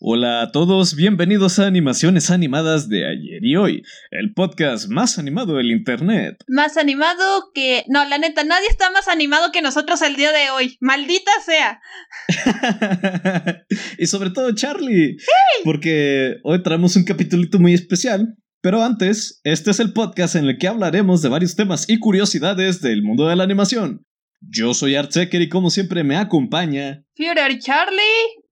[0.00, 5.56] Hola a todos, bienvenidos a Animaciones Animadas de ayer y hoy, el podcast más animado
[5.56, 6.36] del Internet.
[6.46, 7.82] Más animado que...
[7.88, 10.76] No, la neta, nadie está más animado que nosotros el día de hoy.
[10.80, 11.80] Maldita sea.
[13.98, 15.16] y sobre todo Charlie,
[15.64, 18.36] porque hoy traemos un capitulito muy especial.
[18.60, 22.80] Pero antes, este es el podcast en el que hablaremos de varios temas y curiosidades
[22.82, 24.04] del mundo de la animación.
[24.40, 27.02] Yo soy Artseker y como siempre me acompaña...
[27.16, 28.47] Führer Charlie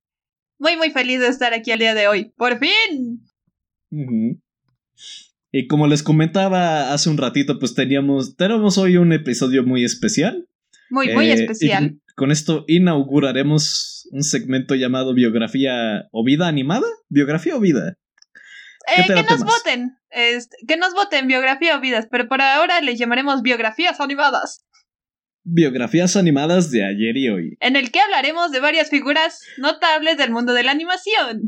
[0.59, 2.33] muy, muy feliz de estar aquí el día de hoy.
[2.37, 3.23] ¡Por fin!
[5.53, 10.49] Y como les comentaba hace un ratito, pues teníamos, tenemos hoy un episodio muy especial.
[10.91, 12.01] Muy, muy eh, especial.
[12.15, 16.87] con esto inauguraremos un segmento llamado Biografía o Vida Animada.
[17.09, 17.97] ¿Biografía o Vida?
[18.97, 19.97] Eh, que nos voten.
[20.11, 24.65] Este, que nos voten biografía o vidas, pero por ahora les llamaremos biografías animadas
[25.47, 27.57] biografías animadas de ayer y hoy.
[27.61, 31.45] En el que hablaremos de varias figuras notables del mundo de la animación.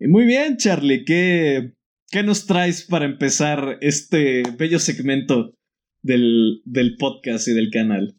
[0.00, 1.72] muy bien, Charlie, ¿qué,
[2.10, 5.54] ¿qué nos traes para empezar este bello segmento
[6.02, 8.14] del, del podcast y del canal?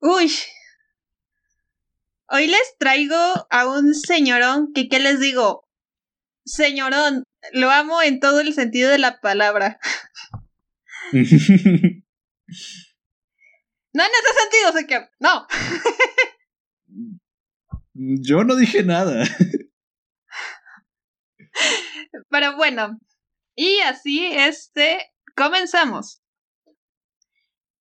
[0.00, 0.32] Uy.
[2.28, 5.68] Hoy les traigo a un señorón que, ¿qué les digo?
[6.46, 9.78] Señorón, lo amo en todo el sentido de la palabra.
[13.92, 15.08] No en ese sentido, sé que.
[15.20, 15.46] No.
[17.94, 19.24] Yo no dije nada.
[22.30, 22.98] Pero bueno.
[23.54, 25.12] Y así, este.
[25.36, 26.22] Comenzamos.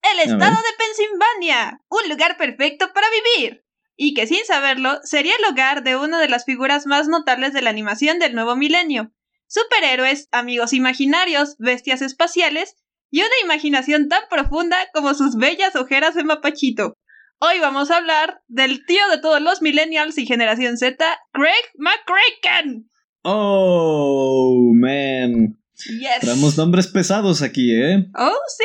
[0.02, 1.82] El estado de Pensilvania.
[1.90, 3.66] Un lugar perfecto para vivir.
[3.96, 7.62] Y que sin saberlo, sería el hogar de una de las figuras más notables de
[7.62, 9.14] la animación del nuevo milenio.
[9.48, 12.76] Superhéroes, amigos imaginarios, bestias espaciales
[13.12, 16.98] y una imaginación tan profunda como sus bellas ojeras de mapachito.
[17.40, 22.90] Hoy vamos a hablar del tío de todos los millennials y generación Z, Greg McCracken.
[23.24, 25.60] Oh, man.
[25.76, 26.22] Yes.
[26.22, 28.08] Traemos nombres pesados aquí, ¿eh?
[28.18, 28.64] Oh, sí.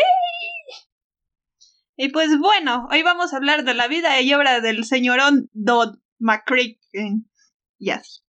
[1.96, 5.96] Y pues bueno, hoy vamos a hablar de la vida y obra del señorón Dodd
[6.18, 7.28] McCracken.
[7.78, 8.25] Y así.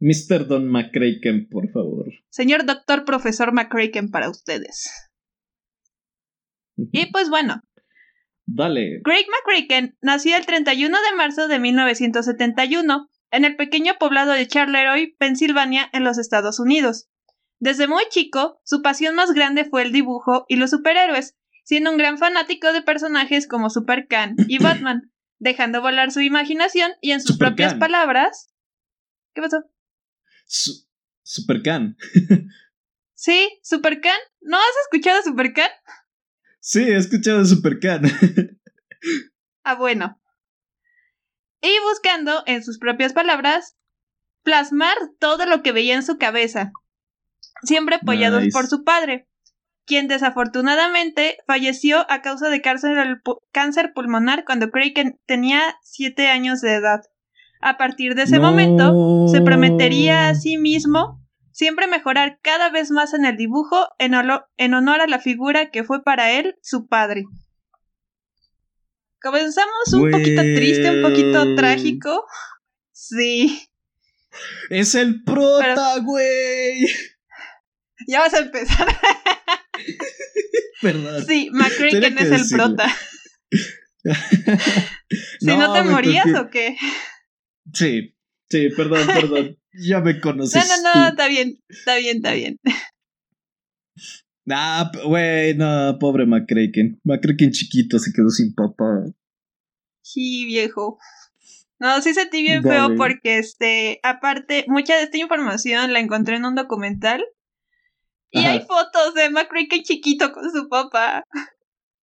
[0.00, 0.46] Mr.
[0.46, 2.06] Don McCracken, por favor.
[2.28, 4.90] Señor doctor profesor McCracken para ustedes.
[6.76, 7.62] y pues bueno.
[8.46, 9.00] Dale.
[9.02, 15.16] Craig McCracken nació el 31 de marzo de 1971 en el pequeño poblado de Charleroi,
[15.18, 17.08] Pensilvania, en los Estados Unidos.
[17.58, 21.96] Desde muy chico, su pasión más grande fue el dibujo y los superhéroes, siendo un
[21.96, 24.06] gran fanático de personajes como Super
[24.46, 28.52] y Batman, dejando volar su imaginación y en sus propias palabras.
[29.34, 29.64] ¿Qué pasó?
[30.46, 31.96] Supercan.
[33.14, 34.18] sí, Supercan.
[34.40, 35.70] ¿No has escuchado Supercan?
[36.60, 38.02] Sí, he escuchado Supercan.
[39.64, 40.20] ah, bueno.
[41.60, 43.76] Y buscando, en sus propias palabras,
[44.42, 46.70] plasmar todo lo que veía en su cabeza,
[47.62, 49.28] siempre apoyados por su padre,
[49.84, 54.94] quien desafortunadamente falleció a causa de cáncer, pulmonar cuando Craig
[55.26, 57.00] tenía 7 años de edad.
[57.66, 63.12] A partir de ese momento, se prometería a sí mismo siempre mejorar cada vez más
[63.12, 64.12] en el dibujo en,
[64.56, 67.24] en honor a la figura que fue para él su padre.
[69.20, 72.24] Comenzamos un poquito triste, un poquito trágico.
[72.92, 73.68] Sí.
[74.70, 76.86] Es el prota, güey.
[78.06, 78.86] Ya vas a empezar.
[80.82, 81.26] Perdón.
[81.26, 82.94] Sí, McCracken es el prota.
[85.40, 86.76] si no, te morías o qué?
[87.72, 88.14] Sí,
[88.48, 89.58] sí, perdón, perdón.
[89.72, 90.68] ya me conoces.
[90.68, 92.60] No, no, no, está bien, está bien, está bien.
[94.48, 97.00] Ah, güey, no, pobre McCracken.
[97.02, 99.04] McCracken chiquito se quedó sin papá.
[100.02, 101.00] Sí, viejo.
[101.80, 106.44] No, sí sentí bien feo porque, este, aparte, mucha de esta información la encontré en
[106.44, 107.24] un documental.
[108.30, 111.24] Y hay fotos de McCracken chiquito con su papá.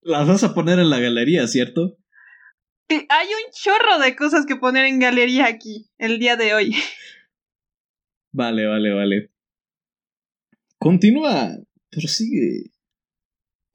[0.01, 1.97] Las vas a poner en la galería, ¿cierto?
[2.89, 6.75] Hay un chorro de cosas que poner en galería aquí, el día de hoy.
[8.35, 9.31] Vale, vale, vale.
[10.79, 11.51] Continúa,
[11.91, 12.71] prosigue.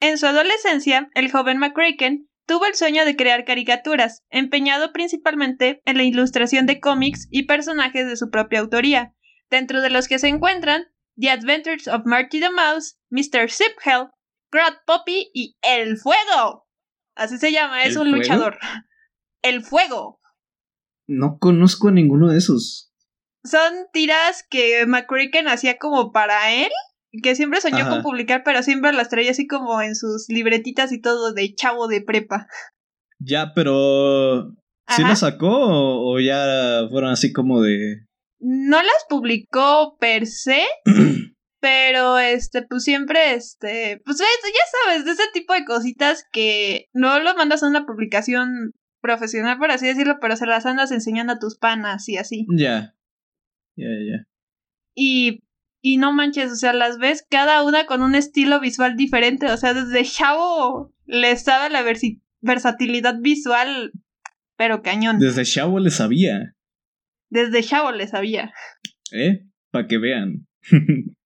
[0.01, 5.97] En su adolescencia, el joven McCracken tuvo el sueño de crear caricaturas, empeñado principalmente en
[5.97, 9.15] la ilustración de cómics y personajes de su propia autoría,
[9.49, 13.51] dentro de los que se encuentran The Adventures of Marty the Mouse, Mr.
[13.51, 14.09] Ziphell,
[14.51, 16.67] Grot Poppy y El Fuego.
[17.15, 18.59] Así se llama, es un luchador.
[19.43, 20.21] El fuego.
[21.07, 22.93] No conozco a ninguno de esos.
[23.45, 26.71] Son tiras que McCracken hacía como para él,
[27.23, 31.01] que siempre soñó con publicar, pero siempre las traía así como en sus libretitas y
[31.01, 32.47] todo de chavo de prepa.
[33.19, 34.55] Ya, pero
[34.89, 38.09] ¿sí las sacó o, ya fueron así como de
[38.41, 40.63] no las publicó per se,
[41.61, 44.27] pero este, pues siempre, este, pues ya
[44.85, 49.71] sabes, de ese tipo de cositas que no lo mandas a una publicación profesional, por
[49.71, 52.47] así decirlo, pero se las andas enseñando a tus panas y así.
[52.51, 52.95] Ya.
[53.77, 54.27] Ya, ya.
[54.95, 55.45] Y,
[55.81, 59.57] y no manches, o sea, las ves cada una con un estilo visual diferente, o
[59.57, 61.85] sea, desde Chavo les daba la
[62.41, 63.93] versatilidad visual,
[64.57, 65.19] pero cañón.
[65.19, 66.55] Desde Chavo le sabía.
[67.31, 68.53] Desde Chavo le sabía.
[69.13, 69.47] ¿Eh?
[69.71, 70.47] Para que vean.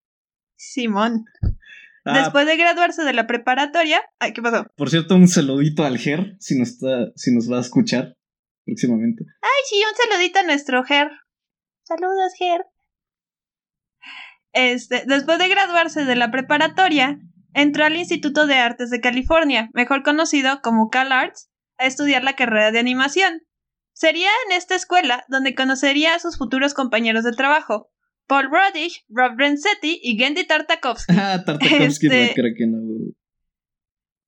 [0.56, 1.24] Simón.
[2.04, 2.20] Ah.
[2.20, 4.02] Después de graduarse de la preparatoria.
[4.18, 4.66] Ay, ¿qué pasó?
[4.76, 8.16] Por cierto, un saludito al Ger, si nos, está, si nos va a escuchar
[8.64, 9.24] próximamente.
[9.40, 11.10] Ay, sí, un saludito a nuestro Ger.
[11.84, 12.64] Saludos, Ger.
[14.52, 17.18] Este, después de graduarse de la preparatoria,
[17.54, 22.70] entró al Instituto de Artes de California, mejor conocido como CalArts, a estudiar la carrera
[22.70, 23.42] de animación.
[23.94, 27.91] Sería en esta escuela donde conocería a sus futuros compañeros de trabajo,
[28.32, 31.12] Paul Rodish, Rob Renzetti y Gendy Tartakovsky.
[31.18, 32.32] Ah, Tartakovsky este...
[32.34, 32.78] creo que no.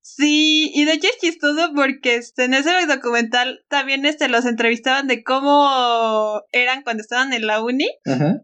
[0.01, 5.07] Sí, y de hecho es chistoso porque este, en ese documental también este, los entrevistaban
[5.07, 7.87] de cómo eran cuando estaban en la uni.
[8.05, 8.43] Ajá.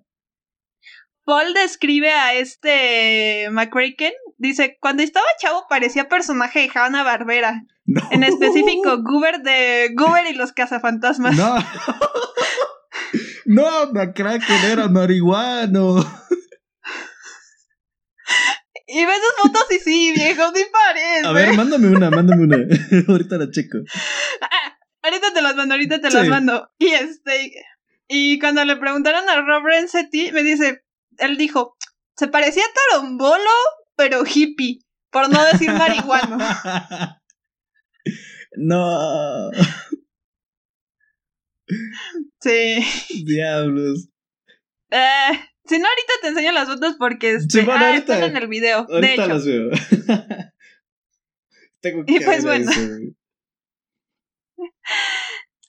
[1.26, 4.14] Paul describe a este McCracken.
[4.38, 7.62] Dice, cuando estaba chavo parecía personaje de Hanna Barbera.
[8.10, 11.38] En específico, Goober de Goober y los cazafantasmas.
[11.38, 11.56] No.
[13.46, 16.04] no, McCracken era marihuano.
[18.94, 21.26] Y ves sus fotos y sí, viejo, sí parece.
[21.26, 22.58] A ver, mándame una, mándame una.
[23.08, 23.78] ahorita la checo.
[24.42, 26.70] Ah, ahorita te las mando, ahorita te las mando.
[26.78, 27.54] Y este.
[28.10, 30.84] Y cuando le preguntaron a Rob Renzetti, me dice,
[31.20, 31.78] él dijo,
[32.18, 33.38] se parecía a Torombolo,
[33.96, 36.38] pero hippie, por no decir marihuano.
[38.58, 39.52] no.
[42.40, 42.80] Sí.
[43.24, 44.10] Diablos.
[44.90, 48.86] Eh, si no, ahorita te enseño las fotos porque este, ah, están en el video.
[48.86, 49.28] de hecho.
[49.28, 49.70] las veo.
[51.82, 52.72] Tengo que y pues bueno.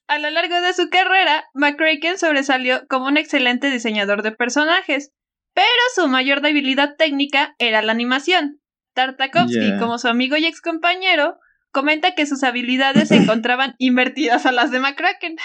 [0.08, 5.10] A lo largo de su carrera, McCracken sobresalió como un excelente diseñador de personajes,
[5.54, 8.60] pero su mayor debilidad técnica era la animación.
[8.94, 11.38] Tartakovsky, como su amigo y ex compañero,
[11.70, 15.36] comenta que sus habilidades se encontraban invertidas a las de McCracken.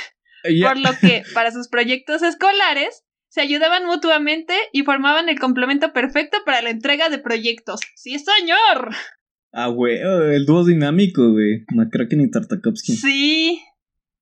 [0.44, 6.38] Por lo que, para sus proyectos escolares, se ayudaban mutuamente y formaban el complemento perfecto
[6.46, 7.82] para la entrega de proyectos.
[7.96, 8.96] ¡Sí, señor!
[9.52, 11.66] Ah, güey, el dúo dinámico, güey.
[11.74, 12.96] McCracken y Tartakovsky.
[12.96, 13.62] Sí.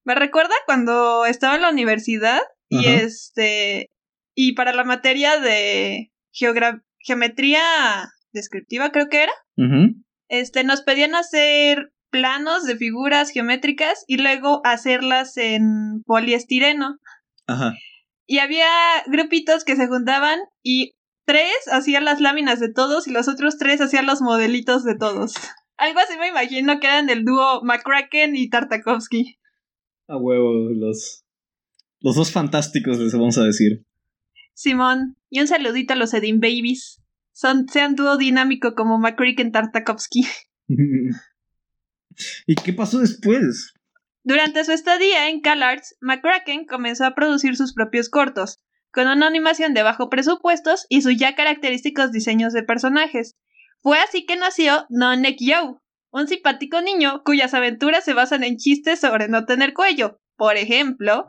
[0.04, 3.90] Me recuerda cuando estaba en la universidad y este
[4.36, 7.62] y para la materia de geometría
[8.34, 9.34] descriptiva, creo que era,
[10.28, 16.98] este, nos pedían hacer planos de figuras geométricas y luego hacerlas en poliestireno.
[17.46, 17.74] Ajá.
[18.26, 18.70] Y había
[19.08, 20.94] grupitos que se juntaban y
[21.26, 25.34] tres hacían las láminas de todos y los otros tres hacían los modelitos de todos.
[25.78, 29.38] Algo así me imagino que eran del dúo McCracken y Tartakovsky.
[30.08, 31.26] A huevo, los,
[32.00, 33.86] los dos fantásticos, les vamos a decir.
[34.54, 37.02] Simón, y un saludito a los Edin Babies.
[37.34, 40.26] Son, sean dúo dinámico como McCracken Tartakovsky.
[42.46, 43.74] ¿Y qué pasó después?
[44.24, 48.60] Durante su estadía en CalArts, McCracken comenzó a producir sus propios cortos,
[48.92, 53.36] con una animación de bajo presupuestos y sus ya característicos diseños de personajes.
[53.82, 58.56] Fue así que nació No Neck Yo, un simpático niño cuyas aventuras se basan en
[58.56, 60.22] chistes sobre no tener cuello.
[60.38, 61.28] Por ejemplo,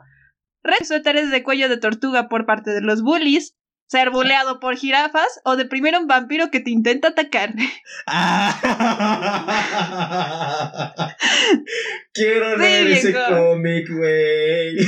[0.85, 3.56] suéteres de cuello de tortuga por parte de los bullies,
[3.87, 7.53] ser buleado por jirafas o deprimir a un vampiro que te intenta atacar.
[12.13, 14.77] Quiero leer ese cómic, güey.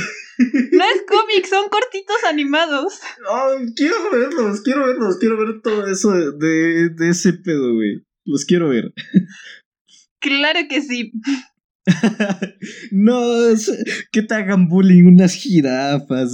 [0.72, 2.98] No es cómic, son cortitos animados.
[3.76, 8.06] quiero verlos, quiero verlos, quiero ver todo eso de, de ese pedo, güey.
[8.24, 8.94] Los quiero ver.
[10.18, 11.12] Claro que sí.
[12.92, 13.20] no,
[14.12, 16.32] que te hagan bullying unas jirafas.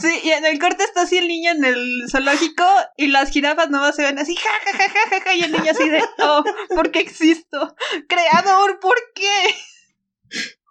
[0.00, 2.64] Sí, y en el corte está así el niño en el zoológico
[2.96, 5.70] y las jirafas nomás se ven así, ja, ja, ja, ja, ja, y el niño
[5.70, 6.42] así de, oh,
[6.74, 7.74] ¿por qué existo?
[8.08, 9.54] Creador, ¿por qué?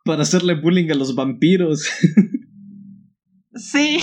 [0.04, 1.90] Para hacerle bullying a los vampiros.
[3.56, 4.00] Sí.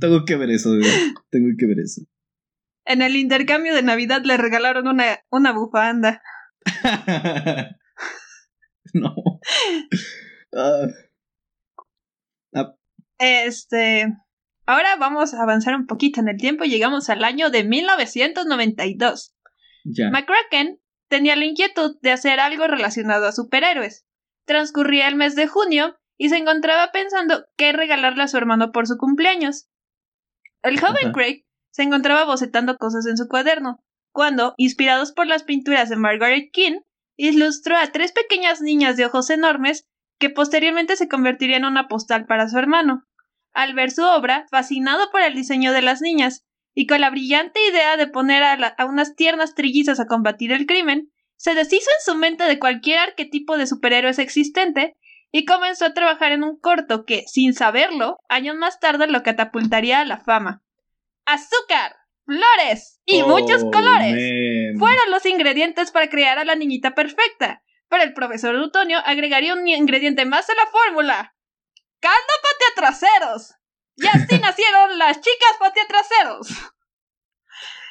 [0.00, 0.70] Tengo que ver eso,
[1.30, 2.02] tengo que ver eso.
[2.86, 6.22] En el intercambio de Navidad le regalaron una, una bufanda.
[8.94, 9.14] no.
[10.56, 10.86] Ah.
[12.54, 12.74] Ah.
[13.18, 14.06] Este.
[14.66, 19.34] Ahora vamos a avanzar un poquito en el tiempo y llegamos al año de 1992.
[19.84, 20.10] Ya.
[20.10, 24.06] McCracken tenía la inquietud de hacer algo relacionado a superhéroes.
[24.46, 28.86] Transcurría el mes de junio y se encontraba pensando qué regalarle a su hermano por
[28.86, 29.68] su cumpleaños.
[30.62, 33.83] El joven Craig se encontraba bocetando cosas en su cuaderno,
[34.14, 36.80] cuando, inspirados por las pinturas de Margaret King,
[37.16, 39.86] ilustró a tres pequeñas niñas de ojos enormes
[40.20, 43.04] que posteriormente se convertiría en una postal para su hermano.
[43.52, 46.44] Al ver su obra, fascinado por el diseño de las niñas,
[46.74, 51.10] y con la brillante idea de poner a, unas tiernas trillizas a combatir el crimen,
[51.36, 54.96] se deshizo en su mente de cualquier arquetipo de superhéroes existente
[55.32, 60.00] y comenzó a trabajar en un corto que, sin saberlo, años más tarde lo catapultaría
[60.00, 60.62] a la fama.
[61.26, 67.62] Azúcar, flores y muchos oh, colores fueron los ingredientes para crear a la niñita perfecta,
[67.88, 71.34] pero el profesor Lutonio agregaría un ingrediente más a la fórmula.
[72.00, 72.34] ¡Caldo
[72.74, 73.54] traseros!
[73.96, 76.48] Y así nacieron las chicas traseros.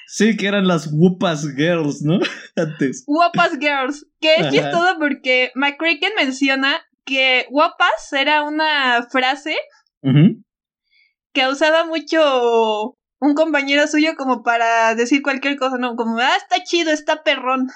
[0.08, 2.20] Sí, que eran las Whoopas Girls, ¿no?
[2.56, 3.04] Antes.
[3.08, 4.06] Whoopas Girls.
[4.20, 9.58] Que es chistoso porque McCracken menciona que Whoopas era una frase
[11.34, 15.96] que usaba mucho un compañero suyo como para decir cualquier cosa, ¿no?
[15.96, 17.70] Como, ah, está chido, está perrón.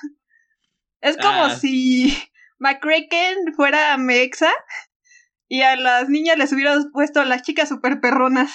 [0.99, 1.55] Es como ah.
[1.55, 2.13] si
[2.59, 4.51] McCracken fuera Mexa
[5.47, 8.51] y a las niñas les hubiera puesto a las chicas super perronas.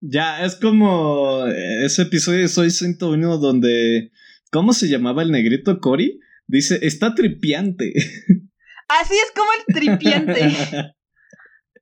[0.00, 4.10] Ya, es como ese episodio de Soy 101 donde.
[4.50, 6.18] ¿Cómo se llamaba el negrito Cory?
[6.46, 7.92] Dice, está tripiante.
[8.88, 10.50] Así es como el tripiante.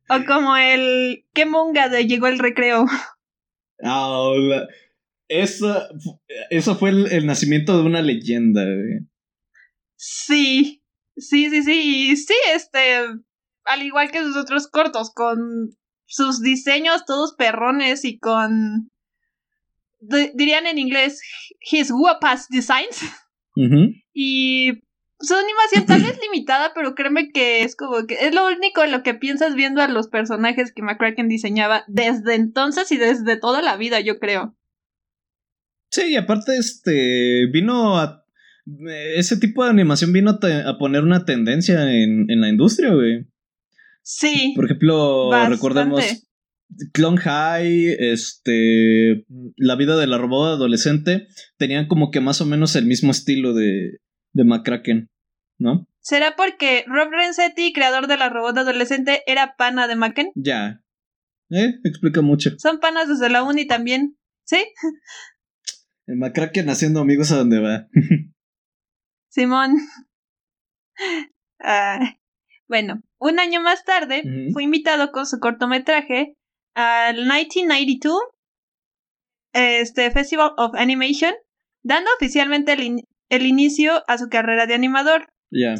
[0.08, 1.24] o como el.
[1.34, 2.86] ¿Qué monga de llegó el recreo?
[3.82, 4.32] Ah,
[5.28, 5.88] eso,
[6.50, 8.64] eso fue el, nacimiento de una leyenda.
[9.96, 10.82] Sí,
[11.16, 12.16] sí, sí, sí.
[12.16, 12.80] Sí, este
[13.64, 18.90] al igual que sus otros cortos, con sus diseños todos perrones y con
[20.00, 21.20] dirían en inglés
[21.60, 23.02] his guapas designs.
[24.12, 24.72] Y
[25.20, 28.92] su animación tal vez limitada, pero créeme que es como que es lo único en
[28.92, 33.62] lo que piensas viendo a los personajes que McCracken diseñaba desde entonces y desde toda
[33.62, 34.56] la vida, yo creo.
[35.90, 38.24] Sí, y aparte este vino a
[39.16, 43.26] ese tipo de animación vino a, poner una tendencia en, en la industria, güey.
[44.02, 44.52] Sí.
[44.54, 46.04] Por ejemplo, recordemos
[46.92, 49.24] Clone High, este,
[49.56, 53.52] La vida de la robot adolescente, tenían como que más o menos el mismo estilo
[53.52, 53.98] de,
[54.32, 55.08] de McCracken,
[55.58, 55.86] ¿no?
[56.00, 60.32] ¿Será porque Rob Renzetti, creador de la robot adolescente, era pana de Macken?
[60.34, 60.82] Ya.
[61.50, 62.50] Eh, explica mucho.
[62.58, 64.64] Son panas desde la uni también, ¿sí?
[66.06, 67.88] El McCracken haciendo amigos a donde va.
[69.28, 69.76] Simón.
[71.60, 72.16] Ah,
[72.68, 74.22] bueno, un año más tarde
[74.52, 76.36] fue invitado con su cortometraje
[76.74, 78.18] al 1992
[79.52, 81.34] este Festival of Animation,
[81.82, 83.02] dando oficialmente el,
[83.42, 85.28] inicio a su carrera de animador.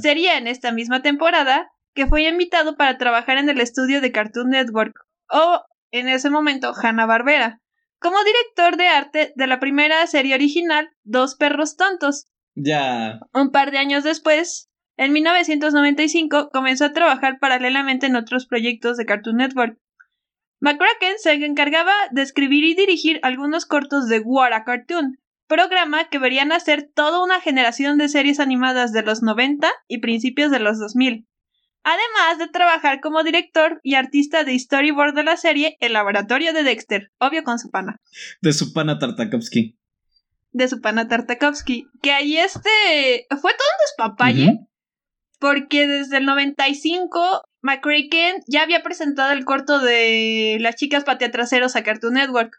[0.00, 4.50] Sería en esta misma temporada que fue invitado para trabajar en el estudio de Cartoon
[4.50, 4.94] Network,
[5.28, 7.60] o en ese momento Hanna-Barbera,
[7.98, 12.26] como director de arte de la primera serie original, Dos Perros Tontos.
[12.54, 13.20] Ya.
[13.34, 19.06] Un par de años después, en 1995 comenzó a trabajar paralelamente en otros proyectos de
[19.06, 19.78] Cartoon Network.
[20.60, 25.18] McCracken se encargaba de escribir y dirigir algunos cortos de War a Cartoon,
[25.50, 30.52] programa que verían hacer toda una generación de series animadas de los 90 y principios
[30.52, 31.26] de los 2000.
[31.82, 36.62] Además de trabajar como director y artista de storyboard de la serie El Laboratorio de
[36.62, 38.00] Dexter, obvio con su pana.
[38.40, 39.76] De su pana Tartakovsky.
[40.52, 41.86] De su pana Tartakovsky.
[42.00, 43.26] Que ahí este.
[43.30, 44.60] Fue todo un despapalle
[45.40, 51.82] porque desde el 95 McCracken ya había presentado el corto de Las chicas pateatraseros a
[51.82, 52.52] Cartoon Network.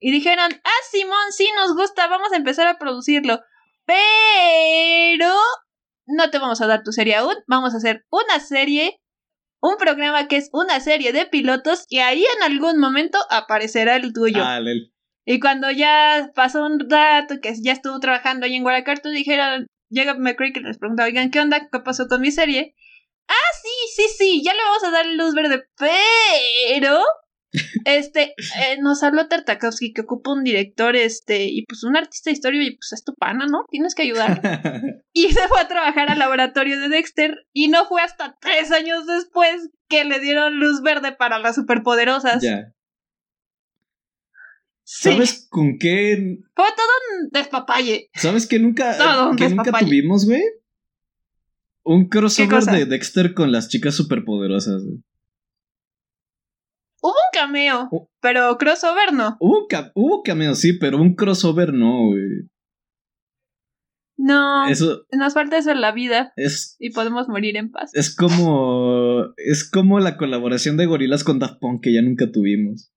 [0.00, 3.40] Y dijeron, ah, Simón, sí nos gusta, vamos a empezar a producirlo.
[3.84, 5.32] Pero
[6.06, 9.00] no te vamos a dar tu serie aún, vamos a hacer una serie,
[9.60, 14.12] un programa que es una serie de pilotos y ahí en algún momento aparecerá el
[14.12, 14.42] tuyo.
[14.44, 14.60] Ah,
[15.24, 20.14] y cuando ya pasó un rato que ya estuvo trabajando ahí en Guaracarto, dijeron, llega
[20.14, 21.68] McCray y les pregunta, oigan, ¿qué onda?
[21.70, 22.74] ¿Qué pasó con mi serie?
[23.28, 27.02] Ah, sí, sí, sí, ya le vamos a dar luz verde, pero...
[27.84, 32.34] Este, eh, nos habló Tartakovsky que ocupa un director, este, y pues un artista de
[32.34, 33.64] historia, y pues es tu pana, ¿no?
[33.70, 34.42] Tienes que ayudar.
[35.12, 39.06] y se fue a trabajar al laboratorio de Dexter, y no fue hasta tres años
[39.06, 42.42] después que le dieron luz verde para las superpoderosas.
[42.42, 42.72] Ya.
[44.84, 46.38] ¿Sabes con qué?
[46.54, 48.10] Fue todo un despapalle.
[48.14, 48.96] ¿Sabes qué nunca,
[49.36, 50.42] que nunca tuvimos, güey?
[51.82, 55.02] Un crossover de Dexter con las chicas superpoderosas, güey.
[57.00, 57.88] Hubo un cameo,
[58.20, 59.36] pero crossover no.
[59.40, 62.48] Hubo, hubo cameo, sí, pero un crossover no, güey.
[64.20, 67.92] No, Eso nos falta eso en la vida es, y podemos morir en paz.
[67.94, 69.26] es como.
[69.36, 72.92] Es como la colaboración de gorilas con Daft Punk que ya nunca tuvimos.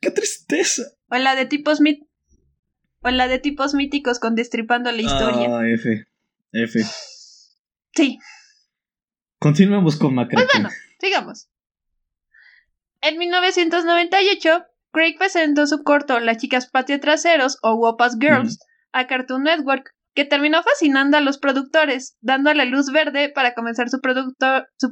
[0.00, 0.84] ¡Qué tristeza!
[1.10, 2.04] O la de tipos mit
[3.02, 5.58] o la de tipos míticos con destripando la historia.
[5.58, 6.06] Ah, F.
[6.52, 6.80] F.
[7.96, 8.18] Sí,
[9.38, 10.46] Continuamos con Macracken.
[10.46, 10.70] Pues bueno,
[11.00, 11.48] sigamos.
[13.00, 18.58] En 1998, Craig presentó su corto Las chicas patio traseros o Wopas Girls
[18.92, 24.00] a Cartoon Network, que terminó fascinando a los productores, dándole luz verde para comenzar su,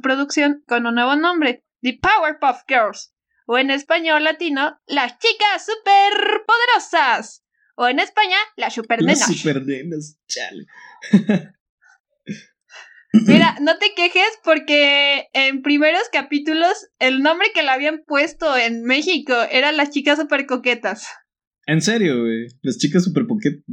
[0.01, 3.13] producción con un nuevo nombre, The Powerpuff Girls,
[3.45, 7.43] o en español latino, Las chicas superpoderosas,
[7.75, 9.25] o en España, Las Las supernenas.
[9.25, 10.65] supernenas, chale.
[13.13, 18.83] Mira, no te quejes porque en primeros capítulos el nombre que le habían puesto en
[18.83, 21.07] México era Las chicas super coquetas.
[21.65, 22.47] En serio, güey.
[22.61, 23.63] Las chicas super, poquet-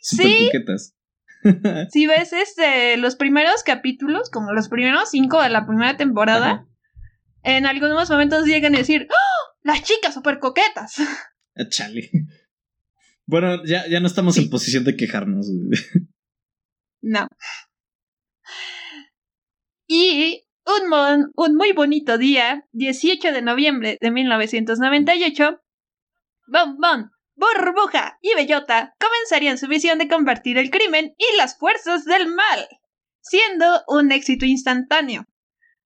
[0.00, 0.46] super Sí.
[0.52, 0.94] coquetas.
[1.90, 6.66] Si ves este, los primeros capítulos, como los primeros cinco de la primera temporada, Ajá.
[7.42, 9.56] en algunos momentos llegan a decir ¡Oh!
[9.62, 10.94] ¡Las chicas super coquetas!
[11.56, 12.10] Ah, chale.
[13.26, 14.42] Bueno, ya, ya no estamos Sí.
[14.44, 15.80] en posición de quejarnos, güey.
[17.02, 17.26] No.
[19.86, 25.60] Y un, muy bonito día, 18 de noviembre de 1998,
[26.46, 32.04] Bon Bon, Burbuja y Bellota comenzarían su misión de convertir el crimen y las fuerzas
[32.04, 32.68] del mal,
[33.20, 35.24] siendo un éxito instantáneo.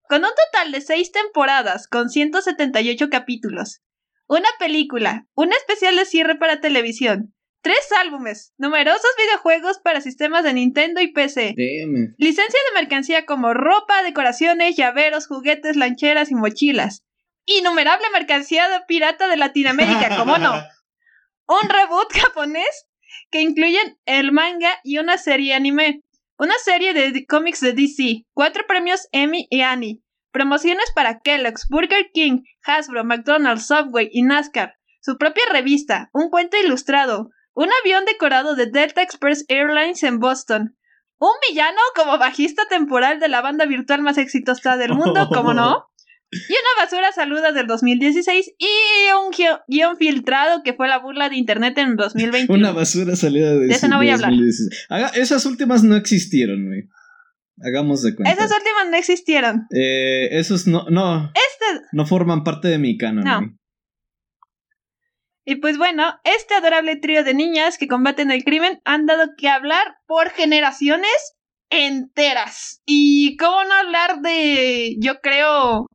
[0.09, 3.81] Con un total de seis temporadas con 178 capítulos,
[4.29, 7.35] una película, un especial de cierre para televisión,
[7.67, 12.15] tres álbumes, numerosos videojuegos para sistemas de Nintendo y PC, Damn.
[12.17, 17.03] Licencia de mercancía como ropa, decoraciones, llaveros, juguetes, lancheras y mochilas.
[17.45, 20.53] Innumerable mercancía de pirata de Latinoamérica, ¿cómo no?
[21.49, 22.87] Un reboot japonés
[23.33, 26.03] que incluyen el manga y una serie anime.
[26.39, 30.03] Una serie de cómics de DC, cuatro premios Emmy y Annie.
[30.31, 34.75] Promociones para Kellogg's, Burger King, Hasbro, McDonald's, Subway y NASCAR.
[35.01, 40.77] Su propia revista, un cuento ilustrado, un avión decorado de Delta Express Airlines en Boston,
[41.19, 45.87] un villano como bajista temporal de la banda virtual más exitosa del mundo, como no.
[46.33, 48.67] Y una basura saluda del 2016 y
[49.25, 52.53] un gui- guion filtrado que fue la burla de internet en 2021.
[52.53, 54.31] Una basura salida de, De eso no voy a hablar.
[54.31, 54.87] 2016.
[54.91, 56.89] Haga- esas últimas no existieron, güey.
[57.65, 58.33] Hagamos de cuenta.
[58.33, 59.67] Esas últimas no existieron.
[59.75, 63.25] Eh, esos no, no, Este, no forman parte de mi canon.
[63.25, 63.41] No.
[65.49, 69.49] Y pues bueno, este adorable trío de niñas que combaten el crimen han dado que
[69.49, 71.37] hablar por generaciones
[71.71, 72.83] enteras.
[72.85, 75.87] Y cómo no hablar de, yo creo,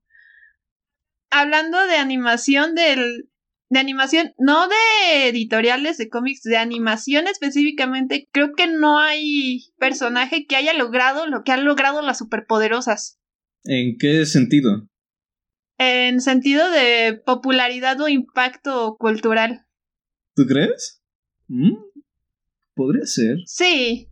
[1.30, 3.28] hablando de animación del
[3.70, 10.46] de animación, no de editoriales de cómics, de animación específicamente, creo que no hay personaje
[10.46, 13.18] que haya logrado lo que han logrado las superpoderosas.
[13.64, 14.90] ¿En qué sentido?
[15.84, 19.66] En sentido de popularidad o impacto cultural.
[20.36, 21.02] ¿Tú crees?
[21.48, 21.74] ¿Mm?
[22.76, 23.38] Podría ser.
[23.48, 24.08] Sí.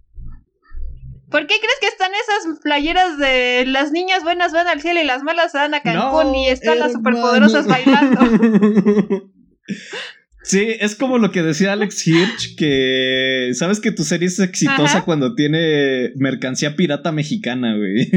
[1.29, 5.03] ¿Por qué crees que están esas playeras de las niñas buenas van al cielo y
[5.05, 7.17] las malas van a Cancún y están las hermano.
[7.17, 8.19] superpoderosas bailando?
[10.41, 14.97] Sí, es como lo que decía Alex Hirsch, que sabes que tu serie es exitosa
[14.97, 15.05] Ajá.
[15.05, 18.09] cuando tiene mercancía pirata mexicana, güey.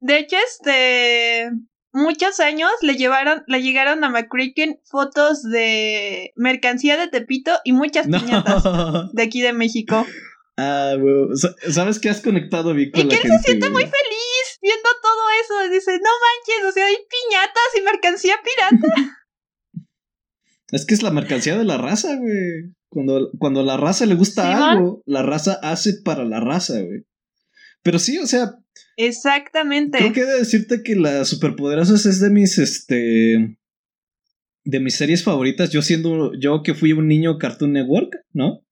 [0.00, 1.50] De hecho, este
[1.92, 8.06] muchos años le llevaron, le llegaron a McCracken fotos de mercancía de Tepito y muchas
[8.06, 8.62] piñatas
[9.12, 10.06] de aquí de México.
[10.56, 10.94] Ah.
[11.34, 13.36] Sa- ¿Sabes que has conectado bien con Y la que él gente?
[13.38, 15.72] se siente muy feliz viendo todo eso.
[15.72, 19.16] Dice, no manches, o sea, hay piñatas y mercancía pirata.
[20.72, 22.72] Es que es la mercancía de la raza, güey.
[22.88, 27.04] Cuando, cuando a la raza le gusta algo, la raza hace para la raza, güey.
[27.82, 28.56] Pero sí, o sea,
[28.96, 29.98] Exactamente.
[29.98, 33.56] creo que he de decirte que las superpoderosas es de mis, este...
[34.64, 38.62] De mis series favoritas, yo siendo, yo que fui un niño Cartoon Network, ¿no?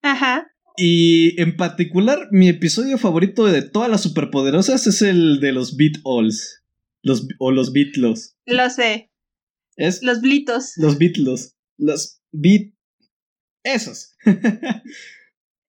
[0.00, 0.48] Ajá.
[0.76, 5.96] Y en particular, mi episodio favorito de todas las superpoderosas es el de los Beat
[6.04, 6.62] Alls.
[7.02, 8.36] Los, o los Beatlos.
[8.46, 9.10] Lo sé.
[9.76, 10.74] Es Los blitos.
[10.76, 11.56] los Beatlos.
[11.76, 12.72] Los Beat...
[13.64, 14.14] Esos.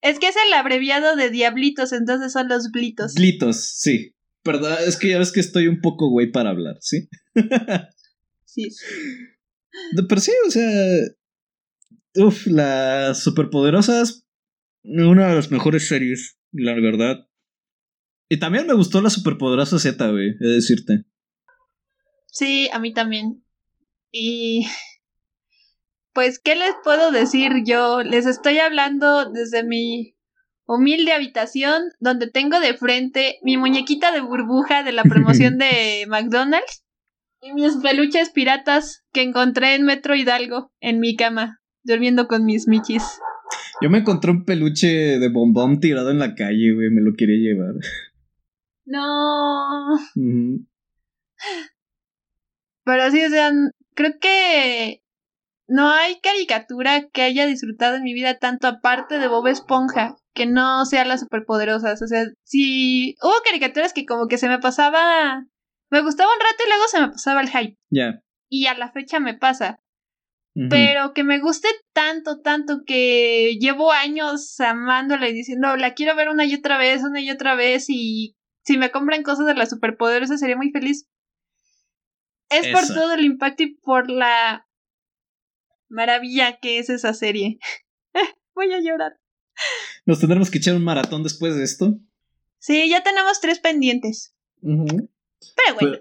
[0.04, 3.14] Es que es el abreviado de diablitos, entonces son los blitos.
[3.14, 4.14] Blitos, sí.
[4.42, 7.08] Perdón, es que ya ves que estoy un poco güey para hablar, ¿sí?
[8.44, 8.68] Sí.
[10.06, 10.70] Pero sí, o sea.
[12.16, 14.26] Uf, las superpoderosas.
[14.82, 17.26] Una de las mejores series, la verdad.
[18.28, 21.04] Y también me gustó la superpoderosa Z, güey, he de decirte.
[22.26, 23.42] Sí, a mí también.
[24.12, 24.66] Y
[26.14, 28.02] pues, ¿qué les puedo decir yo?
[28.02, 30.16] Les estoy hablando desde mi
[30.64, 36.84] humilde habitación donde tengo de frente mi muñequita de burbuja de la promoción de McDonald's
[37.42, 42.68] y mis peluches piratas que encontré en Metro Hidalgo en mi cama, durmiendo con mis
[42.68, 43.20] michis.
[43.82, 47.36] Yo me encontré un peluche de bombón tirado en la calle, güey, me lo quería
[47.36, 47.74] llevar.
[48.86, 49.98] No.
[52.84, 53.50] Pero sí, o sea,
[53.94, 55.03] creo que
[55.66, 60.46] no hay caricatura que haya disfrutado en mi vida tanto aparte de Bob Esponja que
[60.46, 62.02] no sea las superpoderosas.
[62.02, 65.44] O sea, si hubo caricaturas que como que se me pasaba,
[65.90, 67.78] me gustaba un rato y luego se me pasaba el hype.
[67.90, 68.20] Ya.
[68.50, 69.78] Y a la fecha me pasa.
[70.70, 76.28] Pero que me guste tanto, tanto que llevo años amándola y diciendo, la quiero ver
[76.28, 79.70] una y otra vez, una y otra vez y si me compran cosas de las
[79.70, 81.08] superpoderosas sería muy feliz.
[82.50, 84.64] Es por todo el impacto y por la
[85.94, 87.58] maravilla que es esa serie.
[88.54, 89.18] Voy a llorar.
[90.04, 91.94] ¿Nos tendremos que echar un maratón después de esto?
[92.58, 94.34] Sí, ya tenemos tres pendientes.
[94.60, 95.98] Pero bueno.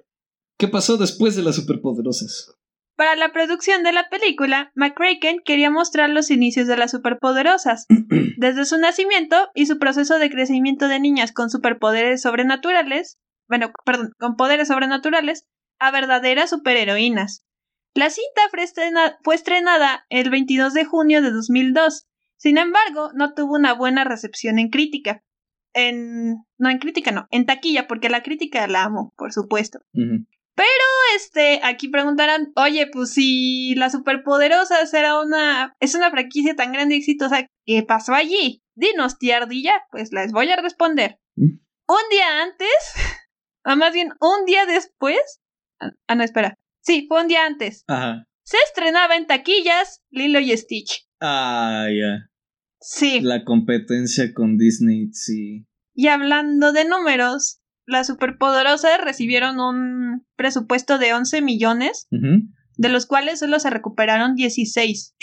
[0.57, 2.55] ¿Qué pasó después de las superpoderosas?
[2.95, 7.85] Para la producción de la película, McCracken quería mostrar los inicios de las superpoderosas,
[8.37, 13.17] desde su nacimiento y su proceso de crecimiento de niñas con superpoderes sobrenaturales,
[13.49, 15.45] bueno, perdón, con poderes sobrenaturales,
[15.79, 17.43] a verdaderas superheroínas.
[17.95, 18.41] La cinta
[19.23, 22.07] fue estrenada el 22 de junio de 2002.
[22.37, 25.23] Sin embargo, no tuvo una buena recepción en crítica.
[25.75, 29.79] En no en crítica no, en taquilla porque la crítica la amo, por supuesto.
[29.91, 36.73] Pero este, aquí preguntarán, "Oye, pues si la superpoderosa era una es una franquicia tan
[36.73, 41.19] grande y exitosa, ¿qué pasó allí?" Dinos, tía ardilla, pues les voy a responder.
[41.35, 41.57] ¿Mm?
[41.87, 42.67] Un día antes,
[43.65, 45.41] o más bien un día después,
[45.79, 46.57] ah, ah no, espera.
[46.83, 47.85] Sí, fue un día antes.
[47.87, 48.27] Ajá.
[48.43, 51.07] Se estrenaba en taquillas Lilo y Stitch.
[51.21, 52.29] Ah, ya.
[52.79, 53.21] Sí.
[53.21, 55.65] La competencia con Disney, sí.
[55.95, 63.39] Y hablando de números, las superpoderosas recibieron un presupuesto de 11 millones, de los cuales
[63.39, 65.15] solo se recuperaron 16.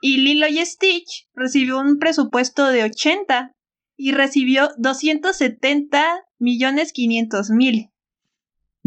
[0.00, 3.52] Y Lilo y Stitch recibió un presupuesto de 80
[3.96, 7.90] y recibió 270 millones 500 mil.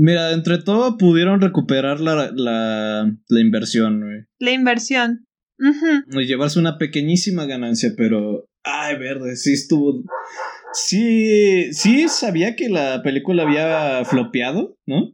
[0.04, 4.26] Mira, entre todo pudieron recuperar la, la, la inversión, güey.
[4.40, 5.28] La inversión.
[5.60, 8.50] Y llevarse una pequeñísima ganancia, pero.
[8.64, 10.04] Ay, verde, sí estuvo.
[10.74, 15.12] Sí, sí sabía que la película había flopeado, ¿no?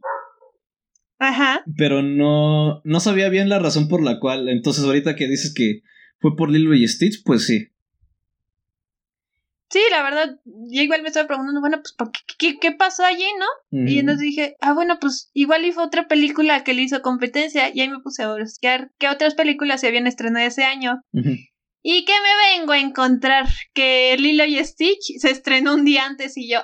[1.18, 1.64] Ajá.
[1.76, 4.48] Pero no, no sabía bien la razón por la cual.
[4.48, 5.82] Entonces, ahorita que dices que
[6.18, 7.68] fue por Lilo y Stitch, pues sí.
[9.70, 13.26] Sí, la verdad, yo igual me estaba preguntando, bueno, pues, ¿por qué, qué, pasó allí,
[13.38, 13.46] no?
[13.86, 17.70] Y entonces dije, ah, bueno, pues igual y fue otra película que le hizo competencia,
[17.74, 21.02] y ahí me puse a buscar qué otras películas se habían estrenado ese año.
[21.82, 26.36] Y que me vengo a encontrar que Lilo y Stitch se estrenó un día antes
[26.36, 26.60] y yo,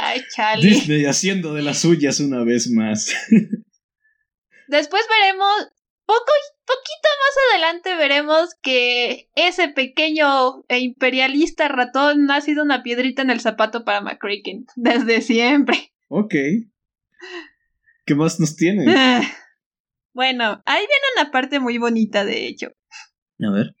[0.00, 0.66] ay, chale.
[0.66, 3.14] Disney haciendo de las suyas una vez más.
[4.68, 5.68] Después veremos
[6.08, 6.32] poco,
[6.64, 13.28] poquito más adelante veremos que ese pequeño e imperialista ratón ha sido una piedrita en
[13.28, 15.92] el zapato para McCracken, desde siempre.
[16.08, 16.34] Ok.
[18.06, 18.86] ¿Qué más nos tiene?
[20.14, 22.68] bueno, ahí viene una parte muy bonita, de hecho.
[23.46, 23.76] A ver.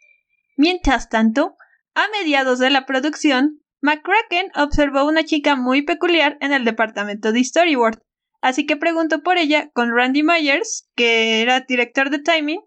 [0.58, 1.56] Mientras tanto,
[1.94, 7.42] a mediados de la producción, McCracken observó una chica muy peculiar en el departamento de
[7.42, 8.02] Storyboard,
[8.40, 12.60] Así que pregunto por ella con Randy Myers, que era director de Timing,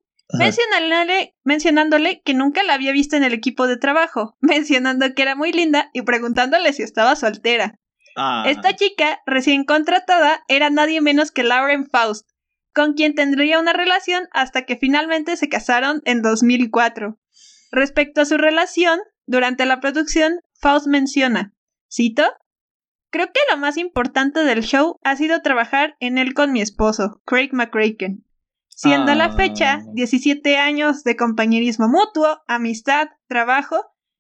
[1.44, 5.52] mencionándole, que nunca la había visto en el equipo de trabajo, mencionando que era muy
[5.52, 7.76] linda y preguntándole si estaba soltera.
[8.16, 8.44] Ah.
[8.48, 12.30] Esta chica, recién contratada, era nadie menos que Lauren Faust,
[12.74, 17.18] con quien tendría una relación hasta que finalmente se casaron en 2004.
[17.72, 21.54] Respecto a su relación, durante la producción, Faust menciona,
[21.90, 22.24] cito,
[23.12, 27.22] Creo que lo más importante del show ha sido trabajar en él con mi esposo,
[27.26, 28.26] Craig McCracken.
[28.70, 30.66] Siendo la fecha 17 ah.
[30.66, 33.76] años de compañerismo mutuo, amistad, trabajo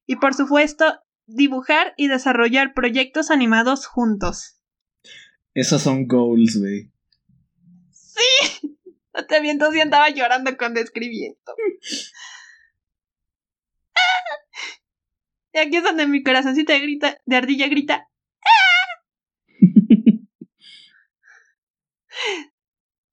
[0.05, 4.61] y por supuesto dibujar y desarrollar proyectos animados juntos.
[5.53, 6.91] Esos son goals, güey.
[7.91, 8.67] Sí.
[9.13, 11.37] No te miento, sí andaba llorando con describiendo.
[15.53, 18.09] Y aquí es donde mi corazoncito de, grita, de ardilla grita.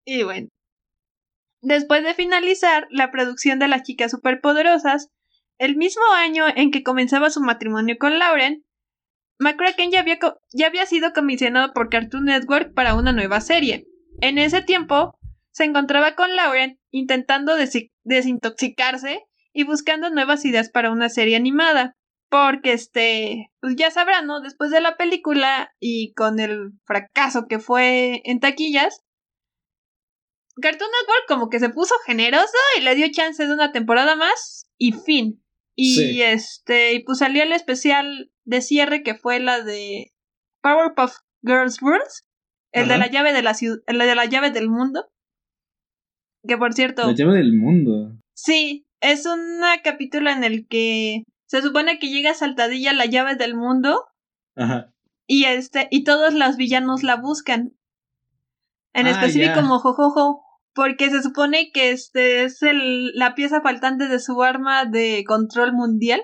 [0.04, 0.48] Y bueno.
[1.60, 5.10] Después de finalizar la producción de las chicas superpoderosas,
[5.58, 8.64] el mismo año en que comenzaba su matrimonio con Lauren,
[9.40, 10.18] McCracken ya había,
[10.52, 13.86] ya había sido comisionado por Cartoon Network para una nueva serie.
[14.20, 15.18] En ese tiempo,
[15.50, 17.56] se encontraba con Lauren intentando
[18.04, 21.96] desintoxicarse y buscando nuevas ideas para una serie animada.
[22.30, 24.40] Porque este, pues ya sabrán, ¿no?
[24.40, 29.02] Después de la película y con el fracaso que fue en taquillas,
[30.60, 34.68] Cartoon Network como que se puso generoso y le dio chance de una temporada más
[34.76, 35.42] y fin.
[35.80, 40.12] Y este, y pues salió el especial de cierre que fue la de
[40.60, 42.08] Powerpuff Girls World,
[42.72, 45.08] el de la llave de la ciudad, el de la llave del mundo.
[46.46, 47.06] Que por cierto.
[47.06, 48.18] La llave del mundo.
[48.34, 53.56] Sí, es un capítulo en el que se supone que llega Saltadilla la llave del
[53.56, 54.04] mundo.
[54.54, 54.92] Ajá.
[55.26, 57.74] Y este, y todos los villanos la buscan.
[58.92, 60.44] En ah, específico Mojojojo.
[60.74, 65.72] Porque se supone que este es el, la pieza faltante de su arma de control
[65.72, 66.20] mundial.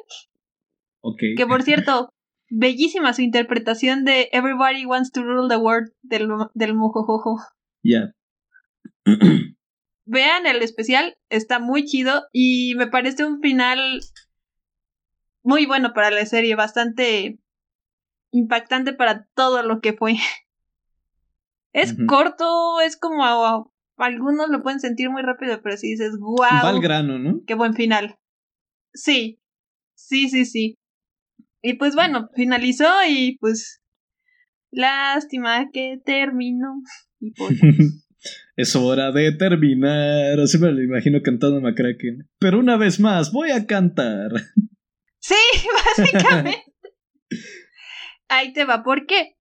[1.00, 1.20] Ok.
[1.36, 2.10] Que por cierto,
[2.50, 7.40] bellísima su interpretación de Everybody Wants to Rule the World del, del Mojojojo.
[7.82, 8.14] Ya.
[10.04, 14.00] Vean el especial, está muy chido y me parece un final
[15.44, 17.38] muy bueno para la serie, bastante
[18.32, 20.16] impactante para todo lo que fue.
[21.76, 26.38] Es corto, es como algunos lo pueden sentir muy rápido, pero si dices, wow.
[26.38, 27.42] Va al grano, ¿no?
[27.48, 28.16] Qué buen final.
[28.92, 29.40] Sí,
[29.96, 30.78] sí, sí, sí.
[31.62, 33.82] Y pues bueno, finalizó y pues
[34.70, 36.80] lástima que terminó.
[37.18, 37.58] Y pues,
[38.56, 40.38] es hora de terminar.
[40.38, 42.28] Así me lo imagino cantando McCracken.
[42.38, 44.30] Pero una vez más, voy a cantar.
[45.24, 45.34] Sí,
[45.96, 46.64] básicamente.
[48.28, 49.38] Ahí te va, ¿por qué?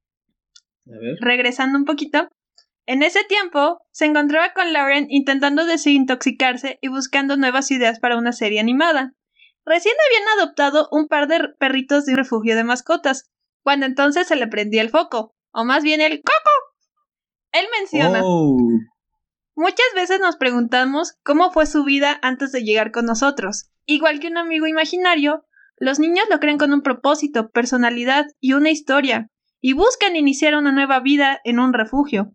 [0.88, 1.17] A ver.
[1.19, 2.30] Regresando un poquito.
[2.86, 8.32] En ese tiempo, se encontraba con Lauren intentando desintoxicarse y buscando nuevas ideas para una
[8.32, 9.13] serie animada.
[9.65, 13.30] Recién habían adoptado un par de perritos de refugio de mascotas,
[13.62, 16.52] cuando entonces se le prendía el foco, o más bien el coco.
[17.52, 18.22] Él menciona.
[18.24, 18.58] Oh.
[19.56, 23.69] Muchas veces nos preguntamos cómo fue su vida antes de llegar con nosotros.
[23.86, 25.46] Igual que un amigo imaginario,
[25.84, 29.28] los niños lo creen con un propósito, personalidad y una historia,
[29.60, 32.32] y buscan iniciar una nueva vida en un refugio.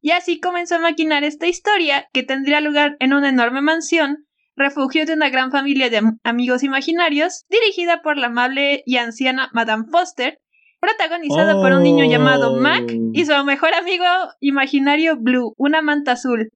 [0.00, 5.04] Y así comenzó a maquinar esta historia que tendría lugar en una enorme mansión, refugio
[5.04, 10.38] de una gran familia de amigos imaginarios, dirigida por la amable y anciana Madame Foster,
[10.78, 14.04] protagonizada por un niño llamado Mac y su mejor amigo
[14.38, 16.52] imaginario Blue, una manta azul,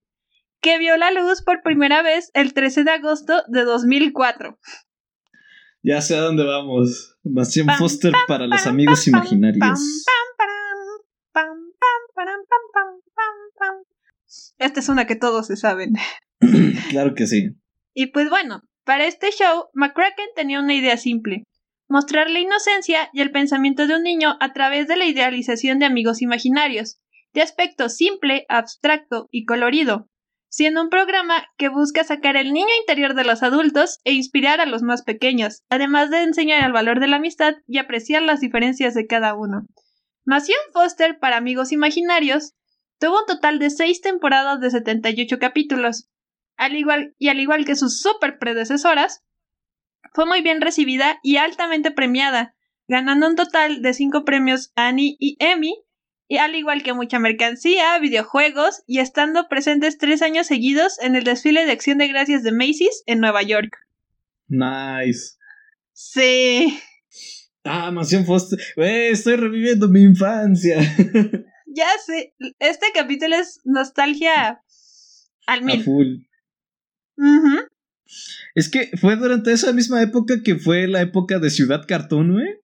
[0.61, 4.57] que vio la luz por primera vez el 13 de agosto de 2004.
[5.83, 7.17] Ya sé a dónde vamos.
[7.23, 9.79] Mansión Foster para los amigos imaginarios.
[14.59, 15.93] Esta es una que todos se saben.
[16.89, 17.55] claro que sí.
[17.93, 21.43] Y pues bueno, para este show, McCracken tenía una idea simple.
[21.89, 25.85] Mostrar la inocencia y el pensamiento de un niño a través de la idealización de
[25.85, 26.99] amigos imaginarios,
[27.33, 30.10] de aspecto simple, abstracto y colorido,
[30.51, 34.65] siendo un programa que busca sacar el niño interior de los adultos e inspirar a
[34.65, 38.93] los más pequeños, además de enseñar el valor de la amistad y apreciar las diferencias
[38.93, 39.65] de cada uno.
[40.25, 42.53] Mansión Foster para Amigos Imaginarios
[42.99, 46.09] tuvo un total de seis temporadas de 78 capítulos,
[46.57, 49.23] al igual, y al igual que sus super predecesoras,
[50.13, 52.55] fue muy bien recibida y altamente premiada,
[52.89, 55.81] ganando un total de cinco premios Annie y Emmy,
[56.31, 61.25] y al igual que mucha mercancía, videojuegos y estando presentes tres años seguidos en el
[61.25, 63.77] desfile de acción de gracias de Macy's en Nueva York.
[64.47, 65.35] Nice.
[65.91, 66.79] Sí.
[67.65, 68.57] Ah, Mansión Foster.
[68.77, 70.77] estoy reviviendo mi infancia.
[71.67, 72.33] ya sé.
[72.59, 74.61] Este capítulo es nostalgia
[75.47, 75.81] al mil.
[75.81, 76.07] A full.
[78.55, 82.61] Es que fue durante esa misma época que fue la época de Ciudad Cartoon, güey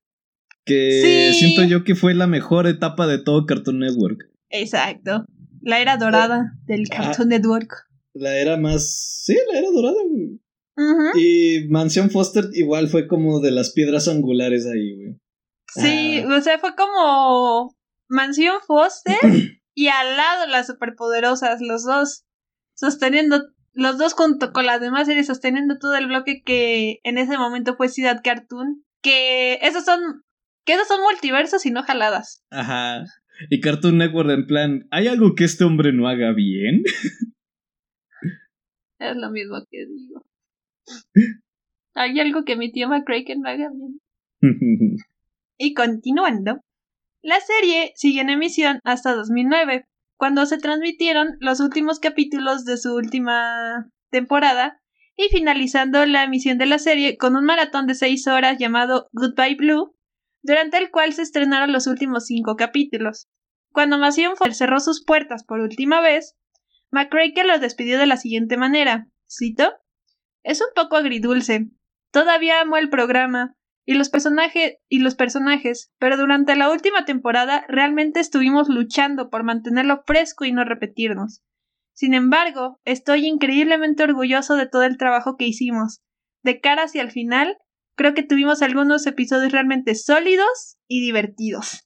[0.67, 4.29] que siento yo que fue la mejor etapa de todo Cartoon Network.
[4.49, 5.25] Exacto.
[5.61, 6.95] La era dorada del ah.
[6.95, 7.87] Cartoon Network.
[8.13, 9.23] La era más.
[9.23, 10.39] Sí, la era dorada, güey.
[11.15, 15.19] Y Mansión Foster igual fue como de las piedras angulares ahí, güey.
[15.73, 16.37] Sí, ah.
[16.37, 17.75] o sea, fue como
[18.07, 19.17] Mansión Foster
[19.73, 22.25] y al lado las superpoderosas, los dos
[22.75, 27.37] sosteniendo, los dos junto con las demás series sosteniendo todo el bloque que en ese
[27.37, 28.83] momento fue Ciudad Cartoon.
[29.01, 30.23] Que esos son
[30.67, 32.45] que esos son multiversos y no jaladas.
[32.51, 33.05] Ajá.
[33.49, 36.83] Y Cartoon Network en plan, ¿hay algo que este hombre no haga bien?
[38.99, 40.25] es lo mismo que digo.
[41.95, 44.01] ¿Hay algo que mi tío McCracken no haga bien?
[45.57, 46.59] y continuando,
[47.21, 49.85] la serie sigue en emisión hasta 2009,
[50.17, 54.81] cuando se transmitieron los últimos capítulos de su última temporada
[55.15, 59.55] y finalizando la emisión de la serie con un maratón de 6 horas llamado Goodbye
[59.55, 59.96] Blue,
[60.41, 63.27] durante el cual se estrenaron los últimos cinco capítulos.
[63.71, 66.35] Cuando Masion cerró sus puertas por última vez,
[66.91, 69.07] McCracken los despidió de la siguiente manera.
[69.29, 69.73] Cito:
[70.43, 71.69] Es un poco agridulce.
[72.11, 73.55] Todavía amo el programa.
[73.85, 74.11] y los,
[74.89, 80.51] y los personajes, pero durante la última temporada realmente estuvimos luchando por mantenerlo fresco y
[80.51, 81.41] no repetirnos.
[81.93, 86.01] Sin embargo, estoy increíblemente orgulloso de todo el trabajo que hicimos.
[86.43, 87.57] De cara hacia el final,
[87.97, 91.83] creo que tuvimos algunos episodios realmente sólidos y divertidos.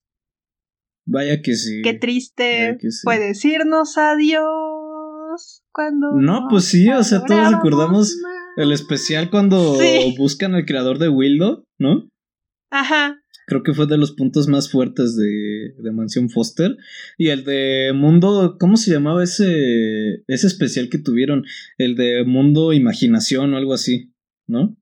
[1.06, 1.82] Vaya que sí.
[1.82, 6.12] Qué triste fue decirnos adiós cuando.
[6.14, 8.16] No, pues sí, o sea, todos recordamos
[8.58, 9.78] el especial cuando
[10.18, 12.08] buscan al creador de Wildo, ¿no?
[12.70, 13.18] Ajá.
[13.48, 16.78] Creo que fue de los puntos más fuertes de, de Mansión Foster.
[17.18, 21.44] Y el de Mundo, ¿cómo se llamaba ese, ese especial que tuvieron?
[21.78, 24.14] El de Mundo Imaginación o algo así,
[24.48, 24.78] ¿no?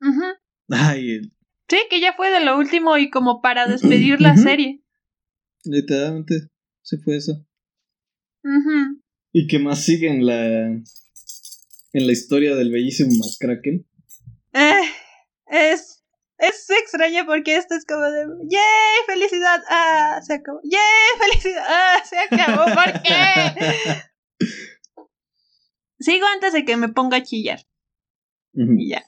[0.00, 0.33] Ajá.
[0.70, 1.20] Ay.
[1.68, 4.82] Sí, que ya fue de lo último y como para despedir la serie.
[5.64, 6.48] Literalmente,
[6.82, 7.46] se fue eso.
[9.32, 10.86] ¿Y qué más sigue en la, en
[11.92, 13.86] la historia del bellísimo McCracken?
[14.52, 14.82] Eh,
[15.46, 15.94] es
[16.38, 19.06] es extraño porque esto es como de ¡Yay!
[19.06, 19.62] ¡Felicidad!
[19.68, 20.20] ¡Ah!
[20.22, 20.60] Se acabó.
[20.64, 20.80] ¡Yay!
[21.18, 21.64] ¡Felicidad!
[21.66, 22.02] ¡Ah!
[22.04, 22.64] Se acabó.
[22.64, 24.02] ¿Por qué?
[25.98, 27.60] Sigo antes de que me ponga a chillar.
[28.52, 29.04] Y ya.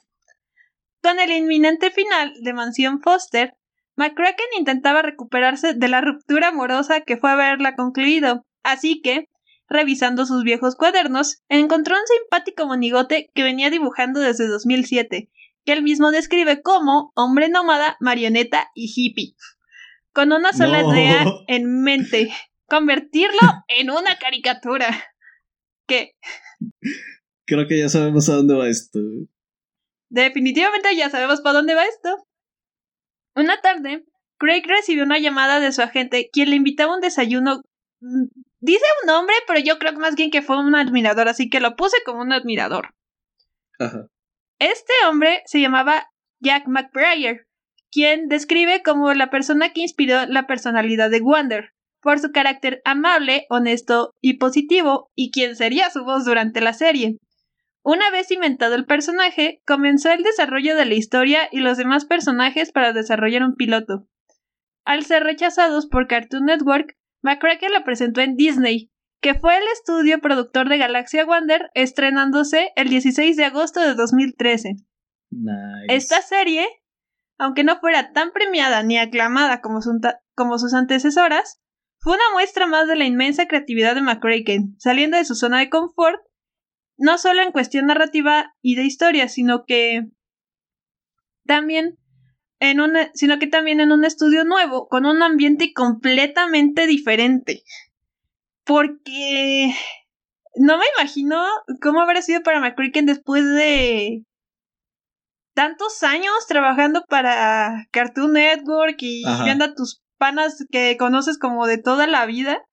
[1.01, 3.55] Con el inminente final de Mansión Foster,
[3.95, 8.45] McCracken intentaba recuperarse de la ruptura amorosa que fue haberla concluido.
[8.63, 9.29] Así que,
[9.67, 15.29] revisando sus viejos cuadernos, encontró un simpático monigote que venía dibujando desde 2007
[15.67, 19.35] que él mismo describe como hombre nómada, marioneta y hippie,
[20.13, 22.31] con una sola idea en mente,
[22.67, 24.87] convertirlo en una caricatura.
[25.85, 26.15] ¿Qué?
[27.45, 28.99] Creo que ya sabemos a dónde va esto.
[30.09, 32.25] Definitivamente ya sabemos para dónde va esto.
[33.35, 34.05] Una tarde,
[34.37, 37.61] Craig recibió una llamada de su agente, quien le invitaba a un desayuno.
[37.99, 38.25] Mm,
[38.59, 41.75] dice un nombre, pero yo creo más bien que fue un admirador, así que lo
[41.75, 42.95] puse como un admirador.
[43.79, 44.07] Ajá.
[44.59, 47.47] Este hombre se llamaba Jack McBrayer,
[47.91, 53.45] quien describe como la persona que inspiró la personalidad de Wander, por su carácter amable,
[53.49, 57.17] honesto y positivo, y quien sería su voz durante la serie.
[57.89, 62.73] Una vez inventado el personaje, comenzó el desarrollo de la historia y los demás personajes
[62.73, 64.09] para desarrollar un piloto.
[64.83, 70.19] Al ser rechazados por Cartoon Network, McCracken la presentó en Disney, que fue el estudio
[70.19, 74.75] productor de Galaxia Wonder, estrenándose el 16 de agosto de 2013.
[75.87, 76.67] Esta serie,
[77.37, 79.79] aunque no fuera tan premiada ni aclamada como,
[80.35, 81.61] como sus antecesoras,
[81.99, 85.69] fue una muestra más de la inmensa creatividad de McCracken, saliendo de su zona de
[85.69, 86.19] confort,
[86.97, 90.07] no solo en cuestión narrativa y de historia, sino que
[91.45, 91.97] también
[92.59, 97.63] en un, sino que también en un estudio nuevo, con un ambiente completamente diferente.
[98.63, 99.73] Porque
[100.55, 101.43] no me imagino
[101.81, 104.23] cómo habrá sido para McCracken después de
[105.53, 111.77] tantos años trabajando para Cartoon Network y viendo a tus panas que conoces como de
[111.77, 112.63] toda la vida.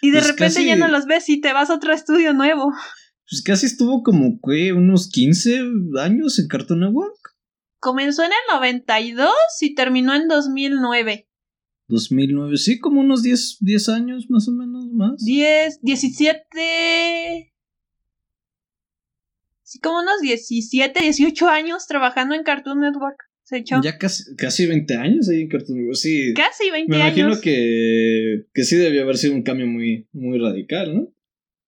[0.00, 2.72] Y de pues repente ya no los ves y te vas a otro estudio nuevo.
[3.34, 5.58] Pues casi estuvo como que unos 15
[5.98, 7.34] años en Cartoon Network.
[7.80, 9.28] Comenzó en el 92
[9.60, 11.28] y terminó en 2009.
[11.88, 15.16] 2009, sí, como unos 10, 10 años más o menos más.
[15.24, 17.52] 10, 17.
[19.64, 23.18] Sí, como unos 17, 18 años trabajando en Cartoon Network.
[23.42, 23.80] Se echó.
[23.82, 26.34] Ya casi, casi 20 años ahí en Cartoon Network, sí.
[26.34, 27.16] Casi 20 años.
[27.16, 31.08] Me imagino que, que sí debió haber sido un cambio muy, muy radical, ¿no?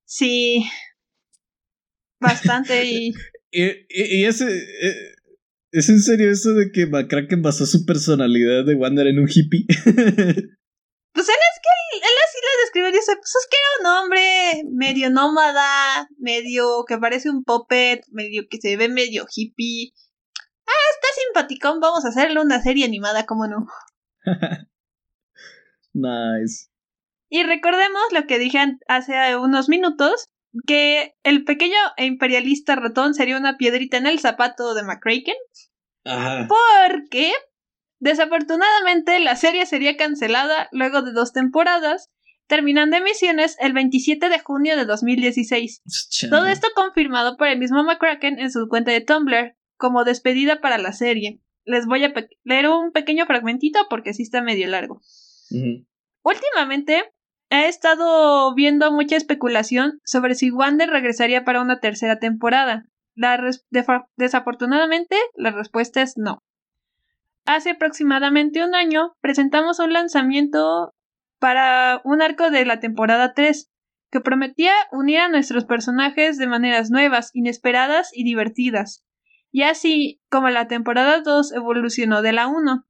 [0.05, 0.65] Sí.
[2.21, 3.15] Bastante y...
[3.51, 4.47] y, y, ese...
[4.47, 5.15] Eh,
[5.73, 9.67] ¿Es en serio eso de que McCracken basó su personalidad de Wander en un hippie?
[9.69, 13.87] pues él es que él, así lo describe y dice, pues es que era un
[13.99, 19.93] hombre medio nómada, medio que parece un puppet, medio que se ve medio hippie.
[20.67, 23.67] Ah, está simpaticón, vamos a hacerle una serie animada, ¿cómo no?
[25.93, 26.69] nice.
[27.29, 30.31] Y recordemos lo que dije hace unos minutos,
[30.67, 35.37] que el pequeño e imperialista ratón sería una piedrita en el zapato de McCracken.
[36.05, 36.47] Ajá.
[36.49, 37.33] Porque,
[37.99, 42.11] desafortunadamente, la serie sería cancelada luego de dos temporadas,
[42.47, 45.83] terminando emisiones el 27 de junio de 2016.
[46.31, 50.79] Todo esto confirmado por el mismo McCracken en su cuenta de Tumblr, como despedida para
[50.79, 51.41] la serie.
[51.65, 52.13] Les voy a
[52.45, 55.01] leer un pequeño fragmentito porque sí está medio largo.
[56.23, 57.03] Últimamente,
[57.49, 62.87] He estado viendo mucha especulación sobre si Wander regresaría para una tercera temporada.
[64.17, 66.43] desafortunadamente, la respuesta es no.
[67.45, 70.93] Hace aproximadamente un año presentamos un lanzamiento
[71.39, 73.71] para un arco de la temporada 3,
[74.11, 79.05] que prometía unir a nuestros personajes de maneras nuevas, inesperadas y divertidas.
[79.53, 82.86] Y así como la temporada 2 evolucionó de la 1.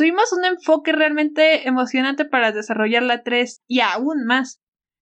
[0.00, 4.58] Tuvimos un enfoque realmente emocionante para desarrollar la 3 y aún más.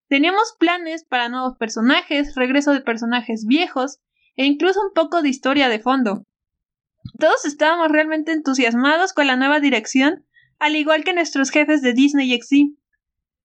[0.08, 4.00] Teníamos planes para nuevos personajes, regreso de personajes viejos
[4.34, 6.26] e incluso un poco de historia de fondo.
[7.16, 10.26] Todos estábamos realmente entusiasmados con la nueva dirección,
[10.58, 12.76] al igual que nuestros jefes de Disney XD.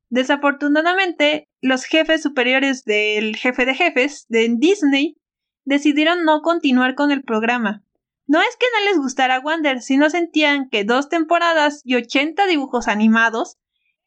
[0.10, 5.18] Desafortunadamente, los jefes superiores del jefe de jefes de Disney
[5.66, 7.84] decidieron no continuar con el programa.
[8.26, 12.88] No es que no les gustara Wonder, sino sentían que dos temporadas y 80 dibujos
[12.88, 13.58] animados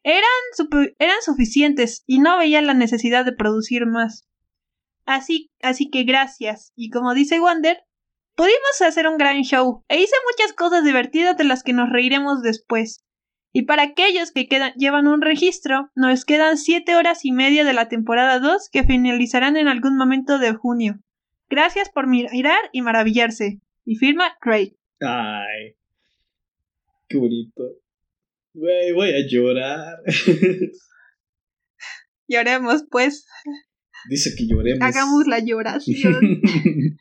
[0.03, 4.25] eran, suficientes y no veían la necesidad de producir más.
[5.05, 6.71] Así, así que gracias.
[6.75, 7.83] Y como dice Wonder,
[8.35, 12.41] pudimos hacer un gran show e hice muchas cosas divertidas de las que nos reiremos
[12.41, 13.03] después.
[13.51, 17.73] Y para aquellos que quedan, llevan un registro, nos quedan 7 horas y media de
[17.73, 20.99] la temporada 2 que finalizarán en algún momento de junio.
[21.49, 23.61] Gracias por mirar y maravillarse.
[23.87, 24.75] Y firma Craig.
[24.99, 25.77] Ay.
[27.07, 27.63] Qué bonito.
[28.53, 29.99] voy a llorar.
[32.27, 33.25] Lloremos, pues.
[34.09, 34.81] Dice que lloremos.
[34.81, 36.41] Hagamos la lloración.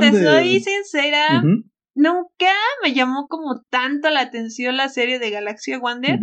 [0.00, 1.44] Te soy sincera.
[1.94, 2.52] Nunca
[2.82, 6.18] me llamó como tanto la atención la serie de Galaxia Wander.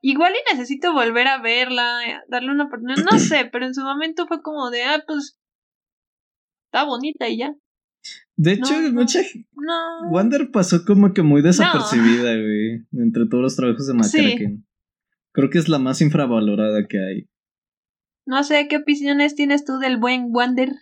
[0.00, 3.04] Igual y necesito volver a verla, darle una oportunidad.
[3.04, 5.38] No sé, pero en su momento fue como de, ah, pues.
[6.74, 7.54] Está bonita y ya.
[8.34, 9.20] De hecho, mucha.
[9.54, 10.10] No.
[10.10, 12.84] Wander pasó como que muy desapercibida, güey.
[12.92, 14.66] Entre todos los trabajos de McCracken.
[15.30, 17.28] Creo que es la más infravalorada que hay.
[18.26, 20.72] No sé, ¿qué opiniones tienes tú del buen Wander?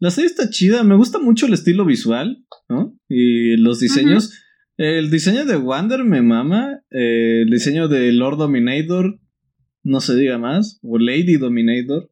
[0.00, 2.94] La serie está chida, me gusta mucho el estilo visual, ¿no?
[3.08, 4.38] Y los diseños.
[4.76, 6.82] El diseño de Wander me mama.
[6.90, 9.18] el diseño de Lord Dominator,
[9.82, 10.78] no se diga más.
[10.82, 12.10] O Lady Dominator.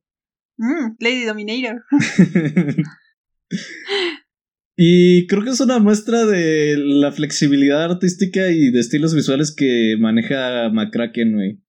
[0.57, 1.85] Mm, Lady Dominator.
[4.77, 9.97] y creo que es una muestra de la flexibilidad artística y de estilos visuales que
[9.99, 11.61] maneja McCracken, güey.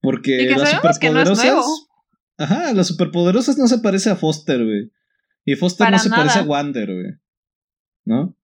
[0.00, 1.64] Porque las superpoderosas.
[2.38, 4.90] Ajá, las superpoderosas no se parece a Foster, güey.
[5.44, 7.12] Y Foster no se parece a Wander, güey.
[8.04, 8.36] ¿No?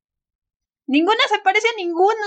[0.87, 2.25] Ninguna se parece a ninguna.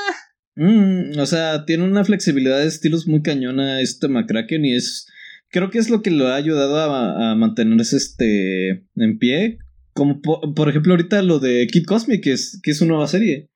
[0.55, 5.07] Mm, o sea, tiene una flexibilidad de estilos muy cañona este McCracken y es.
[5.51, 9.59] Creo que es lo que lo ha ayudado a, mantenerse este en pie.
[9.99, 13.49] Como por, ejemplo ahorita lo de Kid Cosmic, que es, que es su nueva serie.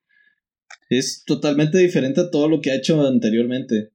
[0.90, 3.92] Es totalmente diferente a todo lo que ha hecho anteriormente.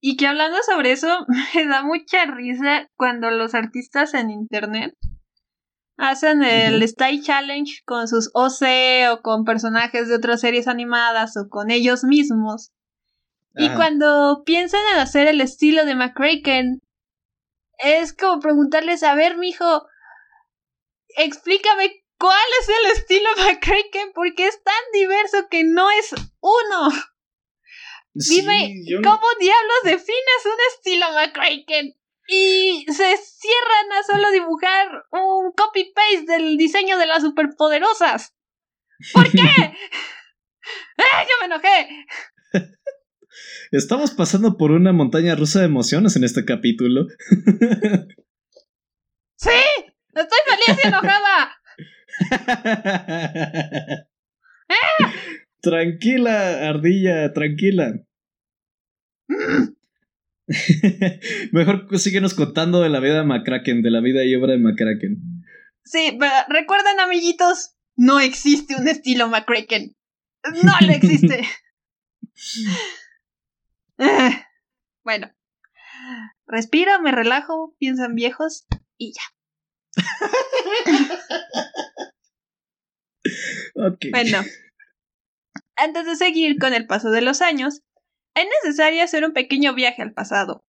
[0.00, 1.24] Y que hablando sobre eso,
[1.54, 4.96] me da mucha risa cuando los artistas en internet
[5.98, 11.48] hacen el Style Challenge con sus OC o con personajes de otras series animadas o
[11.48, 12.72] con ellos mismos.
[13.54, 16.80] Y cuando piensan en hacer el estilo de McCracken,
[17.78, 19.86] es como preguntarles, a ver, mijo,
[21.18, 26.90] explícame cuál es el estilo McCracken, porque es tan diverso que no es uno.
[28.14, 31.98] Dime, ¿cómo diablos defines un estilo McCracken?
[32.28, 38.34] y se cierran a solo dibujar un copy-paste del diseño de las superpoderosas.
[39.14, 39.38] ¿Por qué?
[39.40, 39.74] ¡Eh,
[40.98, 41.88] yo me enojé!
[43.72, 47.06] Estamos pasando por una montaña rusa de emociones en este capítulo.
[49.36, 49.50] ¡Sí!
[50.20, 51.58] ¡Estoy feliz y enojada!
[55.60, 57.94] Tranquila, ardilla, tranquila.
[61.52, 65.44] Mejor síguenos contando de la vida de McCracken, de la vida y obra de McCracken.
[65.84, 69.94] Sí, recuerden, amiguitos, no existe un estilo McCracken.
[70.64, 71.46] No lo existe.
[75.04, 75.30] bueno,
[76.46, 78.66] respiro, me relajo, piensan viejos
[78.96, 79.20] y ya.
[84.10, 84.42] Bueno,
[85.76, 87.82] antes de seguir con el paso de los años,
[88.34, 90.64] es necesario hacer un pequeño viaje al pasado.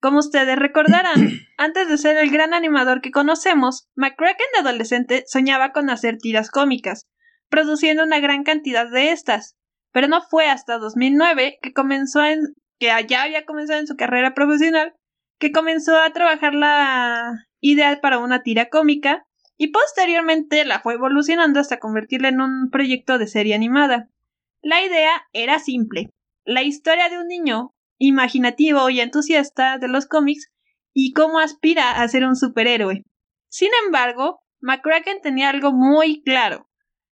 [0.00, 1.14] Como ustedes recordarán,
[1.58, 6.50] antes de ser el gran animador que conocemos, McCracken de adolescente soñaba con hacer tiras
[6.50, 7.06] cómicas,
[7.48, 9.56] produciendo una gran cantidad de estas,
[9.92, 14.34] pero no fue hasta 2009 que comenzó en que ya había comenzado en su carrera
[14.34, 14.94] profesional
[15.40, 21.60] que comenzó a trabajar la idea para una tira cómica y posteriormente la fue evolucionando
[21.60, 24.08] hasta convertirla en un proyecto de serie animada.
[24.62, 26.10] La idea era simple,
[26.44, 30.50] la historia de un niño imaginativo y entusiasta de los cómics
[30.94, 33.04] y cómo aspira a ser un superhéroe.
[33.48, 36.68] Sin embargo, McCracken tenía algo muy claro.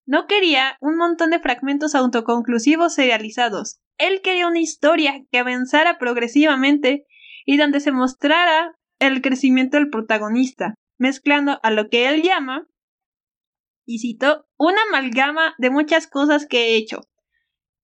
[0.05, 3.79] No quería un montón de fragmentos autoconclusivos serializados.
[3.97, 7.05] Él quería una historia que avanzara progresivamente
[7.45, 12.67] y donde se mostrara el crecimiento del protagonista, mezclando a lo que él llama
[13.85, 17.01] y cito, una amalgama de muchas cosas que he hecho.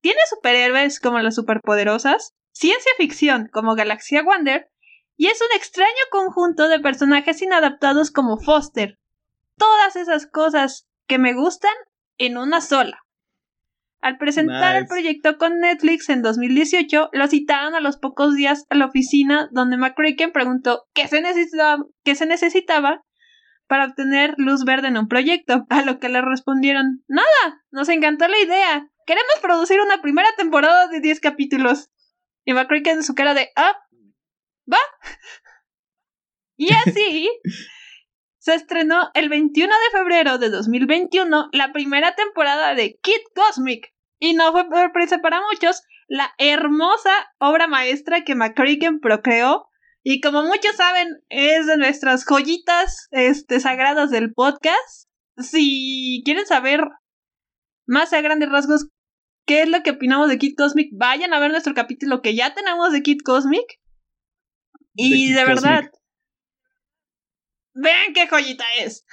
[0.01, 4.70] Tiene superhéroes como las superpoderosas, ciencia ficción como Galaxia Wonder,
[5.16, 8.97] y es un extraño conjunto de personajes inadaptados como Foster.
[9.57, 11.74] Todas esas cosas que me gustan
[12.18, 13.03] en una sola.
[14.02, 18.76] Al presentar el proyecto con Netflix en 2018, lo citaron a los pocos días a
[18.76, 23.04] la oficina donde McCracken preguntó qué se necesitaba, qué se necesitaba
[23.68, 28.28] para obtener luz verde en un proyecto, a lo que le respondieron, nada, nos encantó
[28.28, 31.89] la idea, queremos producir una primera temporada de 10 capítulos.
[32.43, 33.78] Y McCracken en su cara de, ah,
[34.72, 34.80] va.
[36.58, 37.30] Y así
[38.41, 43.93] se estrenó el 21 de febrero de 2021 la primera temporada de Kid Cosmic.
[44.19, 49.67] Y no fue sorpresa para muchos, la hermosa obra maestra que McCracken procreó
[50.03, 55.07] y como muchos saben, es de nuestras joyitas este, sagradas del podcast.
[55.37, 56.81] Si quieren saber
[57.85, 58.87] más a grandes rasgos
[59.45, 62.55] qué es lo que opinamos de Kid Cosmic, vayan a ver nuestro capítulo que ya
[62.55, 63.65] tenemos de Kid Cosmic.
[64.95, 65.91] Y de, verdad,
[67.74, 69.05] vean qué joyita es.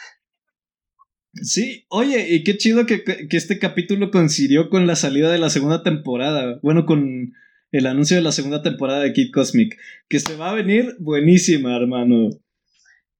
[1.34, 5.50] Sí, oye, y qué chido que, que, este capítulo coincidió con la salida de la
[5.50, 6.58] segunda temporada.
[6.62, 7.32] Bueno, con
[7.70, 9.76] el anuncio de la segunda temporada de Kid Cosmic,
[10.08, 12.30] que se va a venir buenísima, hermano.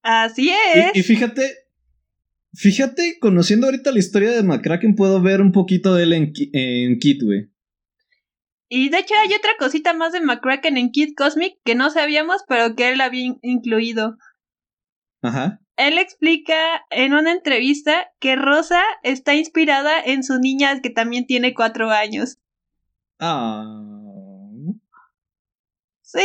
[0.03, 0.97] Así es.
[0.97, 1.43] Y, fíjate,
[2.55, 6.99] fíjate, conociendo ahorita la historia de McCracken, puedo ver un poquito de él en, en
[6.99, 7.51] Kid, güey.
[8.71, 12.43] Y de hecho hay otra cosita más de McCracken en Kid Cosmic que no sabíamos,
[12.47, 14.19] pero que él había incluido.
[15.23, 15.61] Ajá.
[15.77, 21.55] Él explica en una entrevista que Rosa está inspirada en su niña que también tiene
[21.55, 22.39] cuatro años.
[23.21, 23.85] Ah.
[26.03, 26.21] Sí.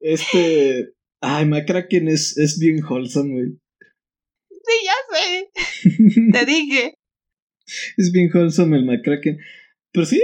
[0.00, 0.92] Este.
[1.20, 3.58] Ay, McCracken es, es bien wholesome, güey.
[4.50, 6.30] Sí, ya sé.
[6.32, 6.94] Te dije.
[7.96, 9.38] Es bien wholesome el McCracken.
[9.92, 10.20] Pero sí,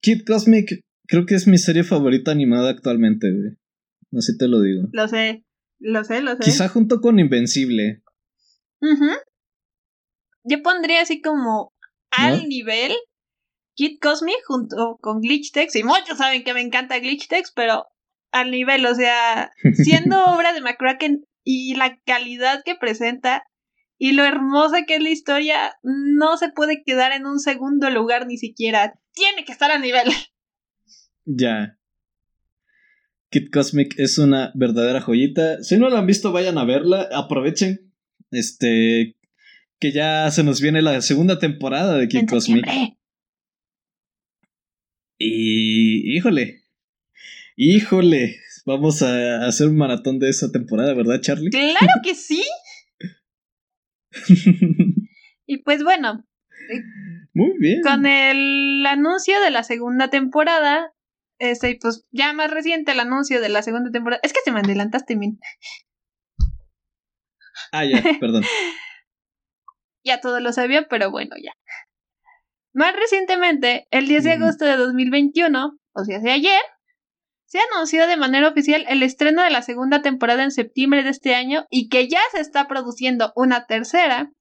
[0.00, 3.56] Kid Cosmic creo que es mi serie favorita animada actualmente, güey.
[4.16, 4.88] Así te lo digo.
[4.92, 5.43] Lo sé,
[5.78, 6.42] lo sé, lo sé.
[6.42, 8.02] Quizá junto con Invencible.
[10.44, 11.72] Yo pondría así como
[12.10, 12.92] al nivel
[13.74, 17.86] Kid Cosmic junto con Glitch Text, y muchos saben que me encanta Glitch Text, pero
[18.30, 23.44] al nivel, o sea, siendo obra de McCracken y la calidad que presenta
[23.96, 28.26] y lo hermosa que es la historia, no se puede quedar en un segundo lugar
[28.26, 28.98] ni siquiera.
[29.12, 30.08] Tiene que estar a nivel.
[31.24, 31.78] Ya.
[33.34, 35.60] Kid Cosmic es una verdadera joyita.
[35.64, 37.08] Si no la han visto, vayan a verla.
[37.12, 37.92] Aprovechen.
[38.30, 39.16] Este.
[39.80, 42.64] Que ya se nos viene la segunda temporada de Kid Cosmic.
[45.18, 46.62] Y híjole,
[47.56, 51.50] híjole, vamos a hacer un maratón de esa temporada, ¿verdad, Charlie?
[51.50, 52.44] Claro que sí.
[55.46, 56.24] y pues bueno.
[56.70, 56.82] Eh,
[57.32, 57.80] Muy bien.
[57.82, 60.93] Con el anuncio de la segunda temporada,
[61.50, 64.20] este, pues ya más reciente el anuncio de la segunda temporada.
[64.22, 65.38] Es que se me adelantaste, min.
[67.72, 68.44] Ah, ya, perdón.
[70.04, 71.52] ya todo lo sabía, pero bueno, ya.
[72.72, 76.60] Más recientemente, el 10 de agosto de 2021, o sea, de ayer,
[77.46, 81.36] se anunció de manera oficial el estreno de la segunda temporada en septiembre de este
[81.36, 84.32] año y que ya se está produciendo una tercera,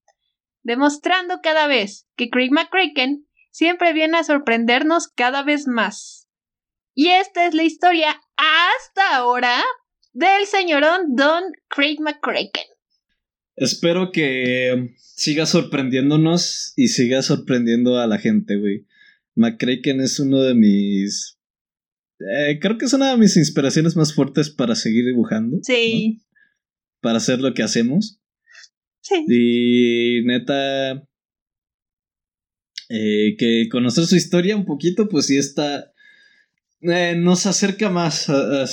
[0.64, 6.22] demostrando cada vez que Craig McCracken siempre viene a sorprendernos cada vez más.
[6.95, 9.63] Y esta es la historia hasta ahora
[10.13, 12.67] del señorón Don Craig McCracken.
[13.55, 18.85] Espero que siga sorprendiéndonos y siga sorprendiendo a la gente, güey.
[19.35, 21.39] McCracken es uno de mis.
[22.19, 25.57] Eh, creo que es una de mis inspiraciones más fuertes para seguir dibujando.
[25.63, 26.21] Sí.
[27.01, 28.21] Para hacer lo que hacemos.
[29.01, 29.25] Sí.
[29.27, 31.07] Y neta.
[32.89, 35.92] Eh, que conocer su historia un poquito, pues sí está.
[36.84, 38.65] Eh, nos acerca más a,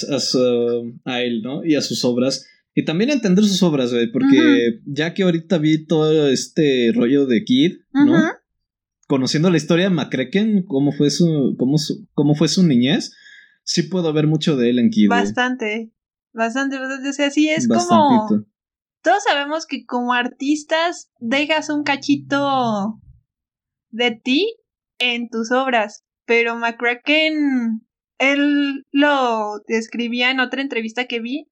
[1.05, 1.65] a él, ¿no?
[1.65, 2.47] Y a sus obras.
[2.75, 7.45] Y también entender sus obras, güey, porque ya que ahorita vi todo este rollo de
[7.45, 8.21] Kid, ¿no?
[9.07, 11.77] Conociendo la historia de McCracken, cómo fue su, cómo
[12.15, 13.13] cómo fue su niñez,
[13.65, 15.09] sí puedo ver mucho de él en Kid.
[15.09, 15.93] Bastante,
[16.33, 17.09] bastante, bastante.
[17.09, 18.29] O sea, sí es como.
[19.03, 23.01] Todos sabemos que como artistas dejas un cachito
[23.89, 24.57] de ti
[24.99, 27.87] en tus obras, pero McCracken,
[28.21, 31.49] él lo describía en otra entrevista que vi,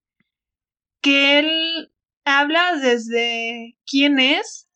[1.03, 1.91] que él
[2.25, 4.69] habla desde quién es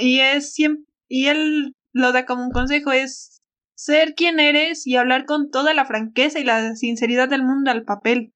[0.00, 3.42] y es siempre, y él lo da como un consejo es
[3.76, 7.84] ser quien eres y hablar con toda la franqueza y la sinceridad del mundo al
[7.84, 8.32] papel.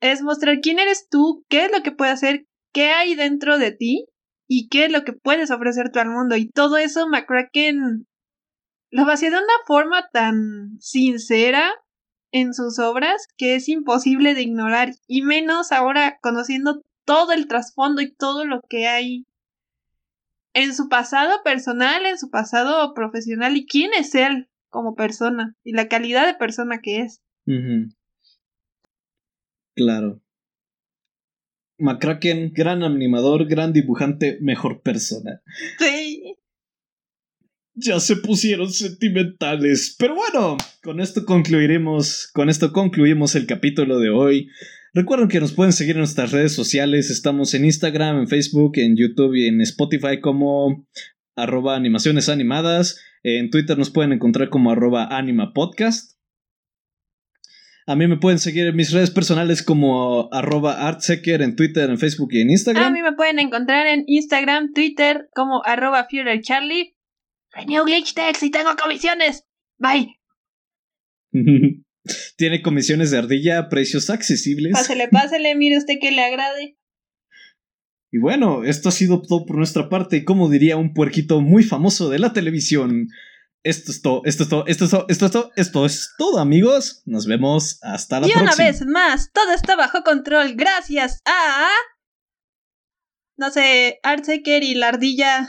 [0.00, 3.72] Es mostrar quién eres tú, qué es lo que puede hacer, qué hay dentro de
[3.72, 4.06] ti
[4.46, 6.36] y qué es lo que puedes ofrecer tú al mundo.
[6.36, 8.06] Y todo eso McCracken
[8.90, 11.72] lo hacía de una forma tan sincera
[12.34, 18.02] en sus obras que es imposible de ignorar, y menos ahora conociendo todo el trasfondo
[18.02, 19.24] y todo lo que hay
[20.52, 25.74] en su pasado personal, en su pasado profesional y quién es él como persona y
[25.74, 27.22] la calidad de persona que es.
[29.76, 30.20] Claro.
[31.78, 35.40] McCracken, gran animador, gran dibujante, mejor persona.
[35.78, 36.36] Sí.
[37.76, 39.96] Ya se pusieron sentimentales.
[39.98, 44.48] Pero bueno, con esto concluiremos, con esto concluimos el capítulo de hoy.
[44.92, 47.10] Recuerden que nos pueden seguir en nuestras redes sociales.
[47.10, 50.86] Estamos en Instagram, en Facebook, en YouTube y en Spotify como
[51.34, 52.28] arroba animaciones.
[52.28, 56.14] En Twitter nos pueden encontrar como arroba animapodcast.
[57.86, 61.98] A mí me pueden seguir en mis redes personales como arroba artsecker en Twitter, en
[61.98, 62.84] Facebook y en Instagram.
[62.84, 66.06] A mí me pueden encontrar en Instagram, Twitter como arroba.
[67.54, 69.44] Renew Glitch Text y tengo comisiones.
[69.78, 70.20] Bye.
[72.36, 74.72] Tiene comisiones de ardilla a precios accesibles.
[74.72, 76.76] Pásele, pásele, mire usted que le agrade.
[78.10, 80.18] Y bueno, esto ha sido todo por nuestra parte.
[80.18, 83.08] Y como diría un puerquito muy famoso de la televisión,
[83.64, 86.38] esto es todo, esto es todo, esto es todo, esto es todo, esto es todo,
[86.38, 87.02] amigos.
[87.06, 88.42] Nos vemos hasta la próxima.
[88.42, 91.70] Y una vez más, todo está bajo control gracias a.
[93.36, 95.48] No sé, Artseker y la ardilla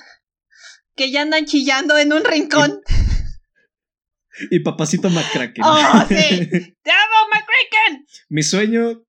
[0.95, 2.81] que ya andan chillando en un rincón.
[4.51, 5.63] Y, papacito McCracken.
[5.63, 6.15] ¡Oh, sí!
[6.83, 8.05] ¡Te amo, McCracken!
[8.27, 9.05] Mi sueño.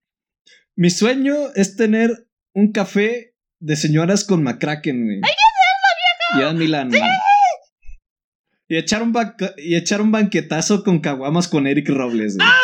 [0.76, 5.16] Mi sueño es tener un café de señoras con McCracken, güey.
[5.16, 6.52] ¡Hay que hacerlo, viejo!
[6.52, 6.92] Ya Milán.
[6.92, 7.00] ¡Sí!
[8.68, 9.12] Y echar un,
[9.56, 12.36] y echar un banquetazo con caguamas con Eric Robles.
[12.40, 12.60] ¡Ah,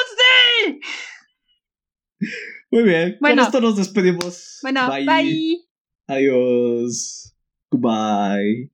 [0.60, 0.80] sí!
[2.70, 3.18] Muy bien.
[3.20, 4.58] Bueno, con esto nos despedimos.
[4.62, 5.58] Bueno, bye.
[6.06, 7.34] Adiós.
[7.70, 8.71] Goodbye.